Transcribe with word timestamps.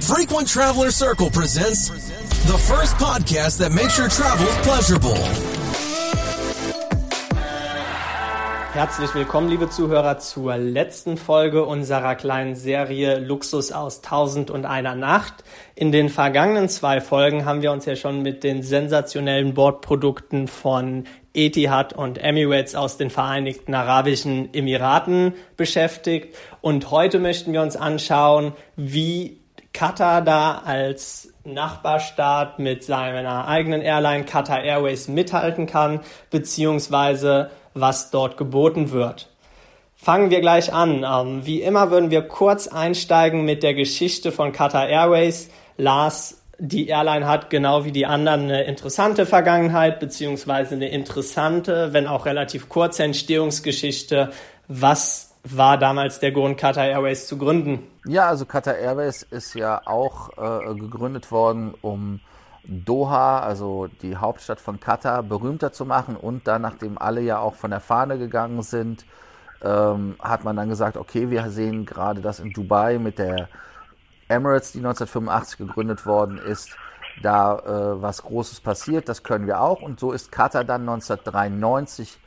Frequent 0.00 0.48
Traveler 0.48 0.90
Circle 0.90 1.30
presents 1.30 1.88
the 2.46 2.56
first 2.56 2.96
podcast 2.96 3.58
that 3.58 3.70
makes 3.70 3.98
your 3.98 4.08
travels 4.08 4.56
pleasurable. 4.62 5.14
Herzlich 8.72 9.14
willkommen, 9.14 9.50
liebe 9.50 9.68
Zuhörer, 9.68 10.18
zur 10.18 10.56
letzten 10.56 11.16
Folge 11.16 11.64
unserer 11.64 12.14
kleinen 12.14 12.54
Serie 12.54 13.18
Luxus 13.18 13.72
aus 13.72 14.00
Tausend 14.00 14.50
und 14.50 14.64
einer 14.64 14.94
Nacht. 14.94 15.44
In 15.74 15.92
den 15.92 16.08
vergangenen 16.08 16.68
zwei 16.68 17.00
Folgen 17.00 17.44
haben 17.44 17.62
wir 17.62 17.72
uns 17.72 17.84
ja 17.84 17.94
schon 17.94 18.22
mit 18.22 18.42
den 18.42 18.62
sensationellen 18.62 19.54
Bordprodukten 19.54 20.48
von 20.48 21.04
Etihad 21.34 21.92
und 21.92 22.18
Emirates 22.18 22.74
aus 22.74 22.96
den 22.96 23.10
Vereinigten 23.10 23.74
Arabischen 23.74 24.54
Emiraten 24.54 25.34
beschäftigt. 25.56 26.36
Und 26.60 26.90
heute 26.90 27.18
möchten 27.18 27.52
wir 27.52 27.62
uns 27.62 27.76
anschauen, 27.76 28.52
wie 28.76 29.39
Qatar 29.72 30.22
da 30.22 30.62
als 30.64 31.32
Nachbarstaat 31.44 32.58
mit 32.58 32.84
seiner 32.84 33.46
eigenen 33.46 33.82
Airline 33.82 34.24
Qatar 34.24 34.62
Airways 34.62 35.08
mithalten 35.08 35.66
kann, 35.66 36.00
beziehungsweise 36.30 37.50
was 37.74 38.10
dort 38.10 38.36
geboten 38.36 38.90
wird. 38.90 39.28
Fangen 39.94 40.30
wir 40.30 40.40
gleich 40.40 40.72
an. 40.72 41.04
Ähm, 41.04 41.44
wie 41.44 41.60
immer 41.60 41.90
würden 41.90 42.10
wir 42.10 42.22
kurz 42.22 42.68
einsteigen 42.68 43.44
mit 43.44 43.62
der 43.62 43.74
Geschichte 43.74 44.32
von 44.32 44.52
Qatar 44.52 44.88
Airways. 44.88 45.50
Lars, 45.76 46.42
die 46.58 46.88
Airline 46.88 47.26
hat 47.26 47.50
genau 47.50 47.84
wie 47.84 47.92
die 47.92 48.06
anderen 48.06 48.44
eine 48.44 48.64
interessante 48.64 49.26
Vergangenheit, 49.26 50.00
beziehungsweise 50.00 50.74
eine 50.74 50.88
interessante, 50.88 51.92
wenn 51.92 52.06
auch 52.06 52.26
relativ 52.26 52.68
kurze 52.68 53.04
Entstehungsgeschichte. 53.04 54.30
Was 54.68 55.29
war 55.44 55.78
damals 55.78 56.20
der 56.20 56.32
Grund, 56.32 56.58
Qatar 56.58 56.86
Airways 56.86 57.26
zu 57.26 57.38
gründen? 57.38 57.86
Ja, 58.04 58.28
also 58.28 58.44
Qatar 58.44 58.76
Airways 58.76 59.22
ist 59.22 59.54
ja 59.54 59.80
auch 59.86 60.30
äh, 60.36 60.74
gegründet 60.74 61.30
worden, 61.30 61.74
um 61.80 62.20
Doha, 62.64 63.40
also 63.40 63.88
die 64.02 64.16
Hauptstadt 64.16 64.60
von 64.60 64.80
Katar, 64.80 65.22
berühmter 65.22 65.72
zu 65.72 65.86
machen. 65.86 66.16
Und 66.16 66.46
dann, 66.46 66.62
nachdem 66.62 66.98
alle 66.98 67.20
ja 67.20 67.38
auch 67.38 67.54
von 67.54 67.70
der 67.70 67.80
Fahne 67.80 68.18
gegangen 68.18 68.62
sind, 68.62 69.06
ähm, 69.62 70.16
hat 70.20 70.44
man 70.44 70.56
dann 70.56 70.68
gesagt, 70.68 70.96
okay, 70.96 71.30
wir 71.30 71.50
sehen 71.50 71.86
gerade, 71.86 72.20
dass 72.20 72.40
in 72.40 72.52
Dubai 72.52 72.98
mit 72.98 73.18
der 73.18 73.48
Emirates, 74.28 74.72
die 74.72 74.78
1985 74.78 75.58
gegründet 75.58 76.06
worden 76.06 76.38
ist, 76.38 76.76
da 77.22 77.58
äh, 77.58 78.02
was 78.02 78.22
Großes 78.22 78.60
passiert. 78.60 79.08
Das 79.08 79.22
können 79.22 79.46
wir 79.46 79.60
auch. 79.60 79.82
Und 79.82 79.98
so 79.98 80.12
ist 80.12 80.30
Katar 80.30 80.64
dann 80.64 80.82
1993 80.82 82.18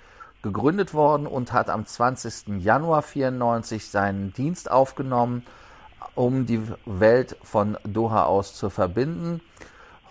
gegründet 0.43 0.93
worden 0.93 1.25
und 1.25 1.53
hat 1.53 1.69
am 1.69 1.85
20. 1.85 2.59
Januar 2.59 3.01
94 3.01 3.89
seinen 3.89 4.33
Dienst 4.33 4.69
aufgenommen, 4.69 5.43
um 6.13 6.45
die 6.45 6.61
Welt 6.85 7.37
von 7.41 7.77
Doha 7.85 8.25
aus 8.25 8.53
zu 8.53 8.69
verbinden. 8.69 9.41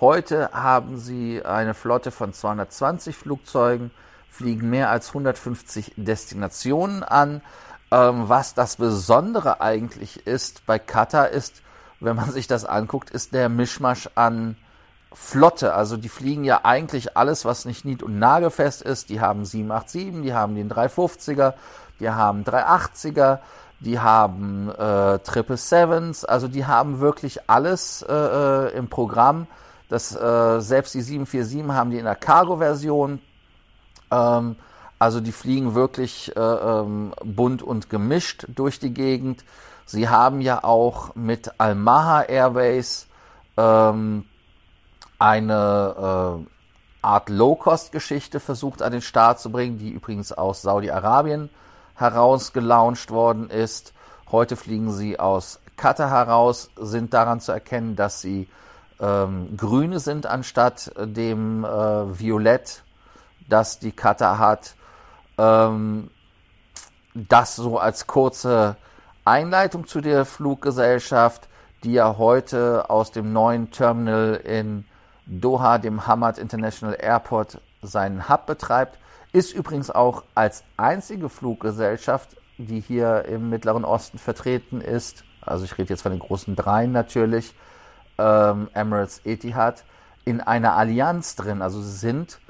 Heute 0.01 0.51
haben 0.53 0.99
sie 0.99 1.45
eine 1.45 1.75
Flotte 1.75 2.11
von 2.11 2.33
220 2.33 3.15
Flugzeugen, 3.15 3.93
fliegen 4.31 4.69
mehr 4.69 4.91
als 4.91 5.09
150 5.09 5.93
Destinationen 5.97 7.05
an. 7.05 7.43
Ähm, 7.93 8.29
was 8.29 8.55
das 8.55 8.77
Besondere 8.77 9.61
eigentlich 9.61 10.27
ist 10.27 10.67
bei 10.67 10.79
Qatar 10.79 11.29
ist, 11.29 11.63
wenn 12.01 12.17
man 12.17 12.33
sich 12.33 12.49
das 12.49 12.65
anguckt, 12.65 13.11
ist 13.11 13.35
der 13.35 13.49
Mischmasch 13.49 14.09
an 14.17 14.57
Flotte. 15.15 15.75
Also 15.75 15.97
die 15.97 16.09
fliegen 16.09 16.45
ja 16.45 16.61
eigentlich 16.65 17.17
alles, 17.17 17.45
was 17.45 17.65
nicht 17.65 17.85
nied- 17.85 18.03
und 18.03 18.19
nagelfest 18.19 18.83
ist. 18.83 19.09
Die 19.09 19.21
haben 19.21 19.45
787, 19.45 20.23
die 20.23 20.35
haben 20.35 20.55
den 20.55 20.71
350er, 20.71 21.55
die 22.01 22.11
haben 22.11 22.45
380er, 22.45 23.39
die 23.81 23.99
haben 23.99 24.71
äh, 24.71 25.19
Triple 25.21 25.57
Sevens. 25.57 26.25
Also 26.25 26.49
die 26.49 26.67
haben 26.67 27.01
wirklich 27.01 27.49
alles 27.49 28.03
äh, 28.03 28.13
äh, 28.15 28.77
im 28.77 28.89
Programm. 28.89 29.47
Das, 29.89 30.15
äh, 30.15 30.61
selbst 30.61 30.95
die 30.95 31.03
747 31.03 31.77
haben 31.77 31.91
die 31.91 31.99
in 31.99 32.05
der 32.05 32.15
Cargo-Version. 32.15 33.21
Ähm, 34.11 34.57
also 34.99 35.21
die 35.21 35.33
fliegen 35.33 35.75
wirklich 35.75 36.35
äh, 36.37 36.41
ähm, 36.41 37.13
bunt 37.25 37.63
und 37.63 37.91
gemischt 37.91 38.47
durch 38.49 38.79
die 38.79 38.95
Gegend. 38.95 39.45
Sie 39.85 40.09
haben 40.09 40.41
ja 40.41 40.63
auch 40.63 41.17
mit 41.17 41.51
Almaha 41.59 42.23
Airways 42.23 43.09
ähm, 43.57 44.25
eine 45.23 46.43
äh, 46.43 46.47
Art 47.01 47.29
Low-Cost-Geschichte 47.29 48.41
versucht 48.41 48.83
an 48.83 48.91
den 48.91 49.03
Start 49.03 49.39
zu 49.39 49.53
bringen, 49.53 49.79
die 49.79 49.91
übrigens 49.91 50.33
aus 50.33 50.63
Saudi-Arabien 50.63 51.49
heraus 51.95 52.53
gelauncht 52.53 53.13
worden 53.13 53.49
ist. 53.49 53.95
Heute 54.33 54.57
fliegen 54.57 54.91
sie 54.93 55.21
aus 55.21 55.61
Katar 55.77 56.11
heraus, 56.11 56.71
sind 56.77 57.15
daran 57.15 57.39
zu 57.39 57.53
erkennen, 57.53 57.95
dass 57.95 58.21
sie 58.21 58.49
ähm, 58.99 59.57
grüne 59.57 60.01
sind 60.01 60.27
anstatt 60.27 60.91
dem 60.99 61.65
äh, 61.65 62.19
Violett, 62.19 62.83
das 63.49 63.79
die 63.79 63.93
Katar 63.93 64.39
hat. 64.39 64.75
Ähm, 65.39 66.11
das 67.15 67.55
so 67.55 67.79
als 67.79 68.09
kurze 68.09 68.77
Einleitung 69.25 69.87
zu 69.87 70.01
der 70.01 70.25
Fluggesellschaft, 70.25 71.49
die 71.85 71.93
ja 71.93 72.17
heute 72.19 72.91
aus 72.91 73.13
dem 73.13 73.33
neuen 73.33 73.71
Terminal 73.71 74.35
in 74.35 74.85
Doha, 75.27 75.79
dem 75.79 76.07
Hamad 76.07 76.39
International 76.39 76.97
Airport, 76.99 77.61
seinen 77.83 78.29
Hub 78.29 78.47
betreibt. 78.47 78.99
Ist 79.33 79.55
übrigens 79.55 79.91
auch 79.91 80.25
als 80.35 80.65
einzige 80.77 81.29
Fluggesellschaft, 81.29 82.37
die 82.59 82.81
hier 82.81 83.25
im 83.25 83.49
Mittleren 83.49 83.85
Osten 83.85 84.19
vertreten 84.19 84.81
ist, 84.81 85.25
also 85.41 85.65
ich 85.65 85.77
rede 85.77 85.91
jetzt 85.91 86.03
von 86.03 86.13
den 86.13 86.21
großen 86.21 86.55
dreien 86.55 86.93
natürlich, 86.93 87.55
ähm, 88.19 88.69
Emirates, 88.75 89.21
Etihad, 89.25 89.85
in 90.25 90.41
einer 90.41 90.77
Allianz 90.77 91.35
drin. 91.35 91.63
Also 91.63 91.81
sie 91.81 91.97
sind, 91.97 92.41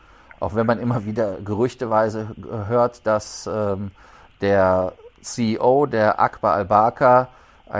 auch 0.40 0.54
wenn 0.54 0.66
man 0.66 0.78
immer 0.78 1.06
wieder 1.06 1.36
gerüchteweise 1.40 2.34
hört, 2.68 3.06
dass 3.06 3.48
ähm, 3.50 3.92
der 4.40 4.92
CEO, 5.22 5.86
der 5.86 6.20
Akbar 6.20 6.54
al-Bakr, 6.54 7.28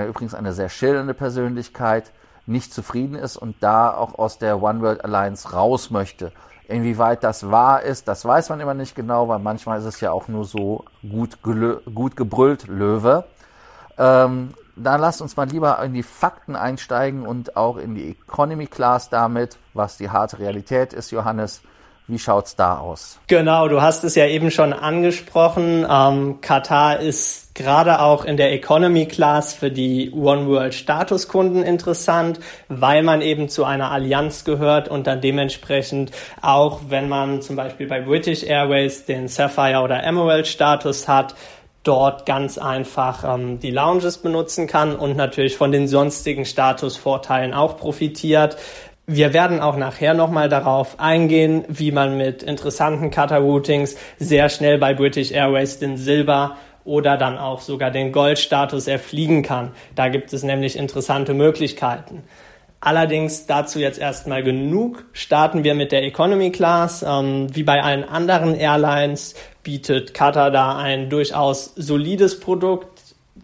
übrigens 0.09 0.33
eine 0.33 0.55
sehr 0.55 0.71
schillernde 0.71 1.13
Persönlichkeit, 1.13 2.13
nicht 2.47 2.75
zufrieden 2.75 3.15
ist 3.15 3.37
und 3.37 3.57
da 3.61 3.95
auch 3.95 4.19
aus 4.19 4.39
der 4.39 4.63
One 4.63 4.81
World 4.81 5.05
Alliance 5.05 5.53
raus 5.53 5.91
möchte. 5.91 6.33
Inwieweit 6.69 7.23
das 7.25 7.51
wahr 7.51 7.83
ist, 7.83 8.09
das 8.09 8.25
weiß 8.25 8.49
man 8.49 8.61
immer 8.61 8.75
nicht 8.75 8.95
genau, 8.95 9.29
weil 9.29 9.39
manchmal 9.39 9.79
ist 9.79 9.85
es 9.85 10.01
ja 10.01 10.13
auch 10.13 10.29
nur 10.29 10.45
so 10.45 10.85
gut, 11.03 11.39
gut 11.43 12.17
gebrüllt, 12.17 12.67
Löwe. 12.67 13.25
Ähm, 13.99 14.55
dann 14.77 15.01
lasst 15.01 15.21
uns 15.21 15.37
mal 15.37 15.49
lieber 15.49 15.83
in 15.83 15.93
die 15.93 16.03
Fakten 16.03 16.57
einsteigen 16.57 17.27
und 17.27 17.57
auch 17.57 17.77
in 17.77 17.95
die 17.95 18.11
Economy 18.11 18.67
Class 18.67 19.11
damit, 19.11 19.59
was 19.75 19.99
die 19.99 20.11
harte 20.11 20.39
Realität 20.39 20.93
ist, 20.93 21.11
Johannes. 21.11 21.63
Wie 22.09 22.19
schaut's 22.19 22.57
da 22.57 22.79
aus? 22.79 23.21
Genau, 23.29 23.69
du 23.69 23.81
hast 23.81 24.03
es 24.03 24.17
ja 24.17 24.27
eben 24.27 24.51
schon 24.51 24.73
angesprochen. 24.73 25.87
Ähm, 25.89 26.41
Katar 26.41 26.99
ist 26.99 27.55
gerade 27.55 28.01
auch 28.01 28.25
in 28.25 28.37
der 28.37 28.53
Economy 28.53 29.07
Class 29.07 29.55
für 29.55 29.71
die 29.71 30.11
One 30.11 30.49
World 30.49 30.75
Statuskunden 30.75 31.63
interessant, 31.63 32.41
weil 32.69 33.03
man 33.03 33.23
eben 33.23 33.49
zu 33.49 33.65
einer 33.65 33.93
Allianz 33.93 34.45
gehört 34.45 34.89
und 34.89 35.07
dann 35.07 35.21
dementsprechend 35.21 36.11
auch, 36.41 36.81
wenn 36.89 37.09
man 37.09 37.41
zum 37.41 37.55
Beispiel 37.57 37.87
bei 37.87 38.01
British 38.01 38.43
Airways 38.43 39.05
den 39.05 39.29
Sapphire 39.29 39.81
oder 39.81 40.03
Emerald 40.03 40.49
Status 40.49 41.07
hat, 41.07 41.37
dort 41.85 42.27
ganz 42.27 42.59
einfach 42.59 43.25
ähm, 43.25 43.59
die 43.59 43.71
Lounges 43.71 44.19
benutzen 44.19 44.67
kann 44.67 44.95
und 44.95 45.17
natürlich 45.17 45.57
von 45.57 45.73
den 45.73 45.89
sonstigen 45.89 46.45
Statusvorteilen 46.45 47.55
auch 47.55 47.77
profitiert. 47.77 48.57
Wir 49.07 49.33
werden 49.33 49.61
auch 49.61 49.77
nachher 49.77 50.15
nochmal 50.15 50.49
darauf 50.49 51.01
eingehen, 51.01 51.65
wie 51.69 51.91
man 51.91 52.17
mit 52.17 52.45
interessanten 52.45 53.11
Cutter-Routings 53.11 53.97
sehr 54.19 54.49
schnell 54.49 54.79
bei 54.79 54.95
British 54.95 55.33
Airways 55.33 55.81
den 55.81 55.97
Silber 55.97 56.57
oder 56.85 57.17
dann 57.17 57.37
auch 57.37 57.61
sogar 57.61 57.91
den 57.91 58.13
Goldstatus 58.13 58.87
erfliegen 58.87 59.43
kann. 59.43 59.73
Da 59.97 60.09
gibt 60.09 60.33
es 60.33 60.45
nämlich 60.45 60.77
interessante 60.77 61.35
Möglichkeiten. 61.35 62.23
Allerdings 62.85 63.47
dazu 63.47 63.79
jetzt 63.79 64.01
erstmal 64.01 64.43
genug. 64.43 65.05
Starten 65.13 65.63
wir 65.63 65.75
mit 65.75 65.93
der 65.93 66.03
Economy 66.03 66.51
Class. 66.51 67.05
Ähm, 67.07 67.47
wie 67.55 67.63
bei 67.63 67.83
allen 67.83 68.03
anderen 68.03 68.57
Airlines 68.57 69.35
bietet 69.63 70.15
Qatar 70.15 70.51
da 70.51 70.77
ein 70.77 71.09
durchaus 71.09 71.75
solides 71.77 72.41
Produkt 72.41 72.92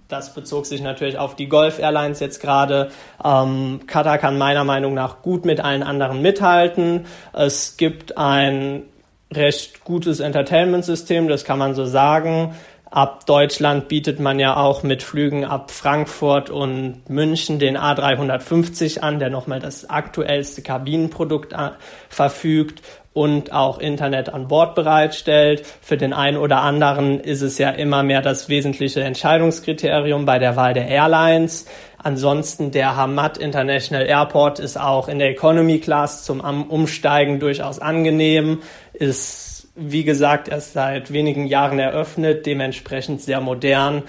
das 0.09 0.35
bezog 0.35 0.67
sich 0.67 0.83
natürlich 0.83 1.19
auf 1.19 1.37
die 1.37 1.49
Golf 1.49 1.79
Airlines 1.79 2.21
jetzt 2.21 2.41
gerade. 2.41 2.91
Ähm, 3.25 3.81
Qatar 3.87 4.19
kann 4.19 4.39
meiner 4.39 4.65
Meinung 4.65 4.95
nach 4.95 5.23
gut 5.23 5.45
mit 5.45 5.61
allen 5.61 5.83
anderen 5.83 6.23
mithalten. 6.23 7.07
Es 7.33 7.77
gibt 7.77 8.19
ein 8.19 8.85
recht 9.33 9.85
gutes 9.85 10.21
Entertainment-System, 10.21 11.29
das 11.29 11.45
kann 11.45 11.59
man 11.59 11.75
so 11.75 11.85
sagen. 11.85 12.55
Ab 12.91 13.27
Deutschland 13.27 13.89
bietet 13.89 14.19
man 14.19 14.39
ja 14.39 14.57
auch 14.57 14.83
mit 14.83 15.03
Flügen 15.03 15.45
ab 15.45 15.71
Frankfurt 15.71 16.49
und 16.49 17.03
München 17.11 17.59
den 17.59 17.77
A350 17.77 19.01
an, 19.01 19.19
der 19.19 19.29
nochmal 19.29 19.61
das 19.61 19.91
aktuellste 19.91 20.63
Kabinenprodukt 20.63 21.53
äh, 21.53 21.71
verfügt 22.09 22.81
und 23.13 23.53
auch 23.53 23.79
Internet 23.79 24.33
an 24.33 24.49
Bord 24.49 24.75
bereitstellt. 24.75 25.67
Für 25.83 25.99
den 25.99 26.15
einen 26.15 26.39
oder 26.39 26.63
anderen 26.63 27.21
ist 27.21 27.43
es 27.43 27.59
ja 27.59 27.71
immer 27.71 28.03
mehr 28.03 28.23
das 28.23 28.49
wesentliche 28.49 29.03
Entscheidungskriterium 29.03 30.25
bei 30.25 30.39
der 30.39 30.57
Wahl 30.57 30.73
der 30.73 30.89
Airlines. 30.89 31.67
Ansonsten 32.01 32.71
der 32.71 32.97
Hamad 32.97 33.37
International 33.37 34.07
Airport 34.07 34.61
ist 34.61 34.81
auch 34.81 35.09
in 35.09 35.19
der 35.19 35.31
Economy 35.31 35.81
Class 35.81 36.25
zum 36.25 36.41
Umsteigen 36.41 37.39
durchaus 37.41 37.81
angenehm, 37.81 38.63
ist 38.95 39.48
wie 39.79 40.05
gesagt, 40.05 40.49
erst 40.49 40.73
seit 40.73 41.13
wenigen 41.13 41.47
Jahren 41.47 41.79
eröffnet, 41.79 42.47
dementsprechend 42.47 43.23
sehr 43.23 43.41
modern 43.41 44.03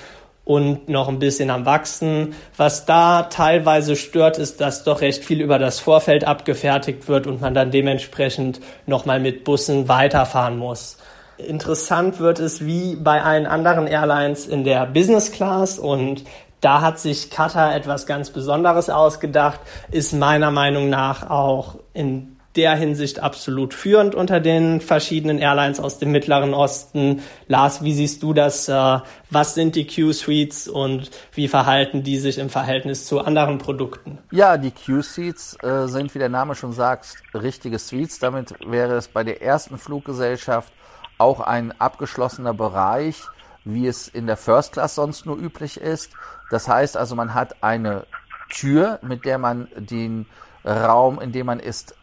und 0.44 0.90
noch 0.90 1.08
ein 1.08 1.20
bisschen 1.20 1.52
am 1.52 1.68
Wachsen. 1.68 2.34
Was 2.58 2.86
da 2.86 3.24
teilweise 3.24 3.96
stört, 3.96 4.40
ist, 4.40 4.60
dass 4.62 4.84
doch 4.84 5.02
recht 5.02 5.24
viel 5.24 5.42
über 5.42 5.60
das 5.60 5.80
Vorfeld 5.80 6.24
abgefertigt 6.24 7.08
wird 7.08 7.28
und 7.28 7.40
man 7.40 7.54
dann 7.54 7.70
dementsprechend 7.70 8.60
nochmal 8.88 9.20
mit 9.20 9.44
Bussen 9.44 9.88
weiterfahren 9.88 10.58
muss. 10.58 10.98
Interessant 11.38 12.20
wird 12.20 12.40
es 12.40 12.66
wie 12.66 12.96
bei 12.96 13.22
allen 13.22 13.46
anderen 13.46 13.86
Airlines 13.86 14.48
in 14.48 14.64
der 14.64 14.88
Business 14.88 15.32
Class 15.32 15.78
und 15.78 16.24
da 16.62 16.82
hat 16.82 17.00
sich 17.00 17.30
Qatar 17.30 17.76
etwas 17.76 18.08
ganz 18.08 18.32
Besonderes 18.32 18.90
ausgedacht, 18.90 19.60
ist 19.92 20.14
meiner 20.14 20.52
Meinung 20.52 20.90
nach 20.90 21.30
auch 21.30 21.76
in 21.94 22.39
der 22.60 22.76
Hinsicht 22.76 23.22
absolut 23.22 23.74
führend 23.74 24.16
unter 24.16 24.42
den 24.42 24.82
verschiedenen 24.82 25.40
Airlines 25.40 25.80
aus 25.80 25.98
dem 25.98 26.12
Mittleren 26.12 26.54
Osten. 26.54 27.22
Lars, 27.48 27.86
wie 27.86 27.94
siehst 27.94 28.22
du 28.22 28.34
das? 28.34 28.68
Äh, 28.68 29.00
was 29.30 29.56
sind 29.56 29.76
die 29.76 29.88
Q-Suites 29.88 30.68
und 30.68 31.10
wie 31.32 31.48
verhalten 31.48 32.04
die 32.04 32.18
sich 32.18 32.38
im 32.38 32.50
Verhältnis 32.50 33.06
zu 33.06 33.22
anderen 33.22 33.60
Produkten? 33.60 34.18
Ja, 34.32 34.58
die 34.58 34.72
Q-Suites 34.72 35.58
äh, 35.64 35.88
sind, 35.88 36.14
wie 36.14 36.20
der 36.20 36.28
Name 36.28 36.54
schon 36.54 36.74
sagt, 36.74 37.16
richtige 37.34 37.80
Suites. 37.80 38.20
Damit 38.20 38.54
wäre 38.70 38.98
es 38.98 39.08
bei 39.08 39.24
der 39.24 39.42
ersten 39.42 39.78
Fluggesellschaft 39.78 40.74
auch 41.18 41.40
ein 41.40 41.74
abgeschlossener 41.80 42.54
Bereich, 42.54 43.22
wie 43.64 43.88
es 43.88 44.10
in 44.10 44.28
der 44.28 44.36
First 44.36 44.74
Class 44.74 44.96
sonst 44.96 45.26
nur 45.26 45.38
üblich 45.38 45.80
ist. 45.80 46.12
Das 46.52 46.68
heißt 46.68 46.98
also, 46.98 47.16
man 47.16 47.34
hat 47.34 47.64
eine 47.64 48.06
Tür, 48.50 49.00
mit 49.02 49.24
der 49.24 49.38
man 49.38 49.70
den 49.78 50.26
Raum, 50.66 51.22
in 51.22 51.32
dem 51.32 51.46
man 51.46 51.60
ist, 51.62 51.96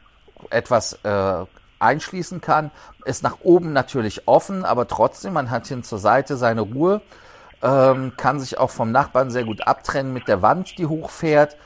etwas 0.50 0.98
äh, 1.02 1.44
einschließen 1.78 2.40
kann. 2.40 2.70
Ist 3.04 3.22
nach 3.22 3.38
oben 3.42 3.72
natürlich 3.72 4.26
offen, 4.26 4.64
aber 4.64 4.88
trotzdem, 4.88 5.34
man 5.34 5.50
hat 5.50 5.66
hin 5.66 5.82
zur 5.82 5.98
Seite 5.98 6.36
seine 6.36 6.62
Ruhe, 6.62 7.00
ähm, 7.62 8.12
kann 8.16 8.40
sich 8.40 8.58
auch 8.58 8.70
vom 8.70 8.92
Nachbarn 8.92 9.30
sehr 9.30 9.44
gut 9.44 9.66
abtrennen 9.66 10.12
mit 10.12 10.28
der 10.28 10.42
Wand, 10.42 10.78
die 10.78 10.86
hochfährt. 10.86 11.56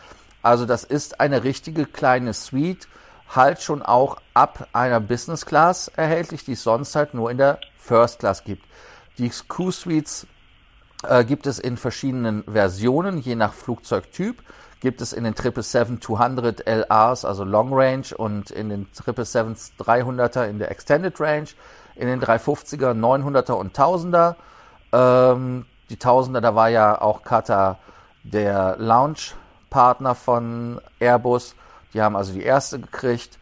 Also 0.42 0.66
das 0.66 0.84
ist 0.84 1.20
eine 1.20 1.44
richtige 1.44 1.86
kleine 1.86 2.32
Suite, 2.32 2.88
halt 3.28 3.62
schon 3.62 3.82
auch 3.82 4.16
ab 4.34 4.68
einer 4.72 5.00
Business 5.00 5.46
Class 5.46 5.88
erhältlich, 5.88 6.44
die 6.44 6.52
es 6.52 6.62
sonst 6.62 6.96
halt 6.96 7.14
nur 7.14 7.30
in 7.30 7.38
der 7.38 7.58
First 7.78 8.20
Class 8.20 8.44
gibt. 8.44 8.64
Die 9.18 9.30
Q-Suites 9.30 10.26
äh, 11.06 11.24
gibt 11.24 11.46
es 11.46 11.58
in 11.58 11.76
verschiedenen 11.76 12.44
Versionen, 12.44 13.18
je 13.18 13.34
nach 13.34 13.52
Flugzeugtyp 13.52 14.42
gibt 14.80 15.00
es 15.00 15.12
in 15.12 15.24
den 15.24 15.34
777-200 15.34 16.66
LRs, 16.66 17.24
also 17.24 17.44
Long 17.44 17.72
Range, 17.72 18.06
und 18.16 18.50
in 18.50 18.70
den 18.70 18.86
777 18.92 19.74
300er 19.78 20.44
in 20.46 20.58
der 20.58 20.70
Extended 20.70 21.20
Range, 21.20 21.48
in 21.96 22.08
den 22.08 22.20
350er, 22.20 22.92
900er 22.94 23.52
und 23.52 23.76
1000er. 23.76 24.36
Ähm, 24.92 25.66
die 25.90 25.96
1000er, 25.96 26.40
da 26.40 26.54
war 26.54 26.70
ja 26.70 27.00
auch 27.00 27.22
Qatar 27.22 27.78
der 28.22 28.76
Launch-Partner 28.78 30.14
von 30.14 30.80
Airbus. 30.98 31.54
Die 31.92 32.00
haben 32.00 32.16
also 32.16 32.32
die 32.32 32.42
erste 32.42 32.80
gekriegt. 32.80 33.38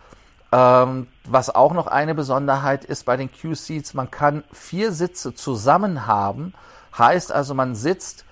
Ähm, 0.50 1.08
was 1.24 1.54
auch 1.54 1.72
noch 1.72 1.86
eine 1.86 2.14
Besonderheit 2.14 2.84
ist 2.84 3.04
bei 3.04 3.16
den 3.16 3.30
Q-Seats, 3.30 3.92
man 3.92 4.10
kann 4.10 4.44
vier 4.50 4.92
Sitze 4.92 5.34
zusammen 5.34 6.06
haben. 6.06 6.54
Heißt 6.96 7.30
also, 7.30 7.54
man 7.54 7.74
sitzt 7.74 8.24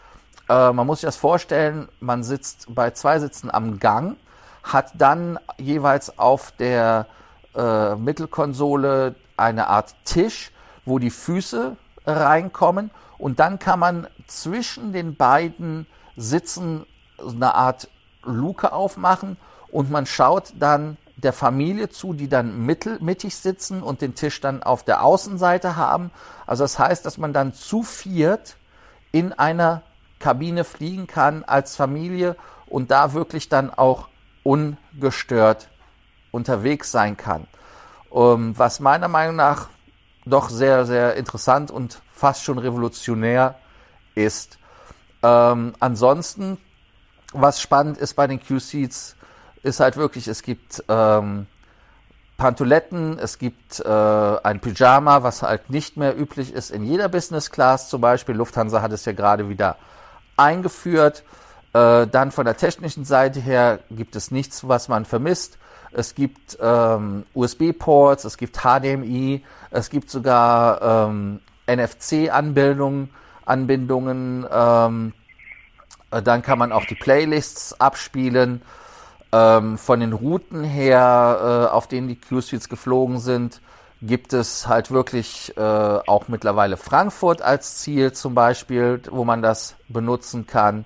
äh, 0.49 0.73
man 0.73 0.87
muss 0.87 1.01
sich 1.01 1.09
das 1.09 1.17
vorstellen, 1.17 1.89
man 2.01 2.23
sitzt 2.23 2.67
bei 2.75 2.91
zwei 2.91 3.19
Sitzen 3.19 3.51
am 3.51 3.79
Gang, 3.79 4.17
hat 4.63 4.93
dann 4.95 5.39
jeweils 5.59 6.19
auf 6.19 6.53
der 6.53 7.07
äh, 7.55 7.95
Mittelkonsole 7.95 9.15
eine 9.37 9.69
Art 9.69 9.95
Tisch, 10.05 10.53
wo 10.85 10.99
die 10.99 11.11
Füße 11.11 11.77
reinkommen 12.07 12.91
und 13.19 13.41
dann 13.41 13.59
kann 13.59 13.79
man 13.79 14.07
zwischen 14.27 14.93
den 14.93 15.17
beiden 15.17 15.87
Sitzen 16.17 16.87
eine 17.19 17.55
Art 17.55 17.89
Luke 18.25 18.73
aufmachen 18.73 19.37
und 19.71 19.91
man 19.91 20.07
schaut 20.07 20.53
dann 20.59 20.97
der 21.17 21.33
Familie 21.33 21.89
zu, 21.89 22.13
die 22.13 22.29
dann 22.29 22.67
mittel, 22.67 22.99
mittig 23.01 23.37
sitzen 23.37 23.83
und 23.83 24.03
den 24.03 24.15
Tisch 24.15 24.41
dann 24.41 24.63
auf 24.63 24.83
der 24.85 25.03
Außenseite 25.03 25.77
haben. 25.77 26.11
Also 26.47 26.65
das 26.65 26.79
heißt, 26.79 27.07
dass 27.07 27.17
man 27.17 27.33
dann 27.33 27.55
zu 27.55 27.83
viert 27.83 28.57
in 29.13 29.33
einer 29.33 29.83
Kabine 30.19 30.65
fliegen 30.65 31.07
kann 31.07 31.45
als 31.45 31.77
Familie 31.77 32.37
und 32.67 32.91
da 32.91 33.13
wirklich 33.13 33.49
dann 33.49 33.71
auch 33.73 34.09
ungestört 34.43 35.69
unterwegs 36.31 36.91
sein 36.91 37.17
kann. 37.17 37.47
Ähm, 38.13 38.55
was 38.57 38.81
meiner 38.81 39.09
Meinung 39.09 39.37
nach 39.37 39.69
doch 40.25 40.51
sehr, 40.51 40.85
sehr 40.87 41.15
interessant 41.15 41.71
und 41.71 42.01
fast 42.13 42.45
schon 42.45 42.59
revolutionär 42.59 43.57
ist. 44.15 44.59
Ähm, 45.23 45.75
ansonsten, 45.79 46.59
was 47.33 47.61
spannend 47.61 47.99
ist 47.99 48.15
bei 48.15 48.27
den 48.27 48.41
Q-Seats, 48.45 49.17
ist 49.62 49.81
halt 49.81 49.97
wirklich, 49.97 50.29
es 50.29 50.43
gibt 50.43 50.83
ähm, 50.89 51.47
Pantoletten, 52.37 53.19
es 53.19 53.39
gibt 53.39 53.81
äh, 53.81 54.37
ein 54.43 54.61
Pyjama, 54.61 55.23
was 55.23 55.43
halt 55.43 55.71
nicht 55.71 55.97
mehr 55.97 56.19
üblich 56.19 56.53
ist 56.53 56.71
in 56.71 56.85
jeder 56.85 57.09
Business 57.09 57.51
Class 57.51 57.89
zum 57.89 58.01
Beispiel. 58.01 58.35
Lufthansa 58.35 58.83
hat 58.83 58.93
es 58.93 59.05
ja 59.05 59.12
gerade 59.12 59.49
wieder 59.49 59.77
eingeführt. 60.37 61.25
Äh, 61.73 62.06
dann 62.06 62.31
von 62.31 62.44
der 62.44 62.56
technischen 62.56 63.05
Seite 63.05 63.41
her 63.41 63.81
gibt 63.91 64.17
es 64.17 64.31
nichts, 64.31 64.67
was 64.69 64.88
man 64.88 65.05
vermisst. 65.05 65.59
Es 65.93 66.15
gibt 66.15 66.59
ähm, 66.61 67.25
USB-Ports, 67.35 68.25
es 68.25 68.37
gibt 68.37 68.59
HDMI, 68.59 69.44
es 69.71 69.88
gibt 69.88 70.11
sogar 70.11 71.09
ähm, 71.09 71.41
NFC-Anbindungen. 71.67 73.11
Anbindungen, 73.47 74.44
ähm, 74.50 75.12
äh, 76.11 76.21
dann 76.21 76.43
kann 76.43 76.59
man 76.59 76.73
auch 76.73 76.85
die 76.85 76.97
Playlists 76.97 77.81
abspielen. 77.81 78.62
Ähm, 79.33 79.79
von 79.79 80.00
den 80.00 80.12
Routen 80.12 80.62
her, 80.62 81.69
äh, 81.71 81.75
auf 81.75 81.88
denen 81.88 82.09
die 82.09 82.17
Q-Suites 82.17 82.69
geflogen 82.69 83.19
sind, 83.19 83.61
gibt 84.03 84.33
es 84.33 84.69
halt 84.69 84.91
wirklich 84.91 85.57
äh, 85.57 85.61
auch 85.61 86.29
mittlerweile 86.29 86.77
Frankfurt 86.77 87.43
als 87.43 87.79
Ziel 87.79 88.13
zum 88.13 88.35
Beispiel, 88.35 89.01
wo 89.11 89.25
man 89.25 89.43
das 89.43 89.77
benutzen 89.89 90.47
kann. 90.47 90.85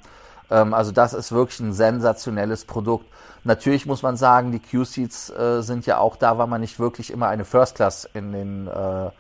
Ähm, 0.51 0.75
also 0.75 0.93
das 0.93 1.12
ist 1.12 1.33
wirklich 1.33 1.61
ein 1.61 1.73
sensationelles 1.73 2.65
Produkt. 2.65 3.07
Natürlich 3.43 3.87
muss 3.87 4.02
man 4.02 4.17
sagen, 4.17 4.52
die 4.52 4.61
Q-Seats 4.61 5.31
äh, 5.31 5.62
sind 5.62 5.87
ja 5.87 5.99
auch 5.99 6.17
da, 6.17 6.38
weil 6.38 6.47
man 6.47 6.61
nicht 6.61 6.79
wirklich 6.79 7.11
immer 7.11 7.29
eine 7.29 7.45
First 7.45 7.76
Class 7.76 8.09
in 8.12 8.33
den 8.33 8.69
äh, 8.69 9.11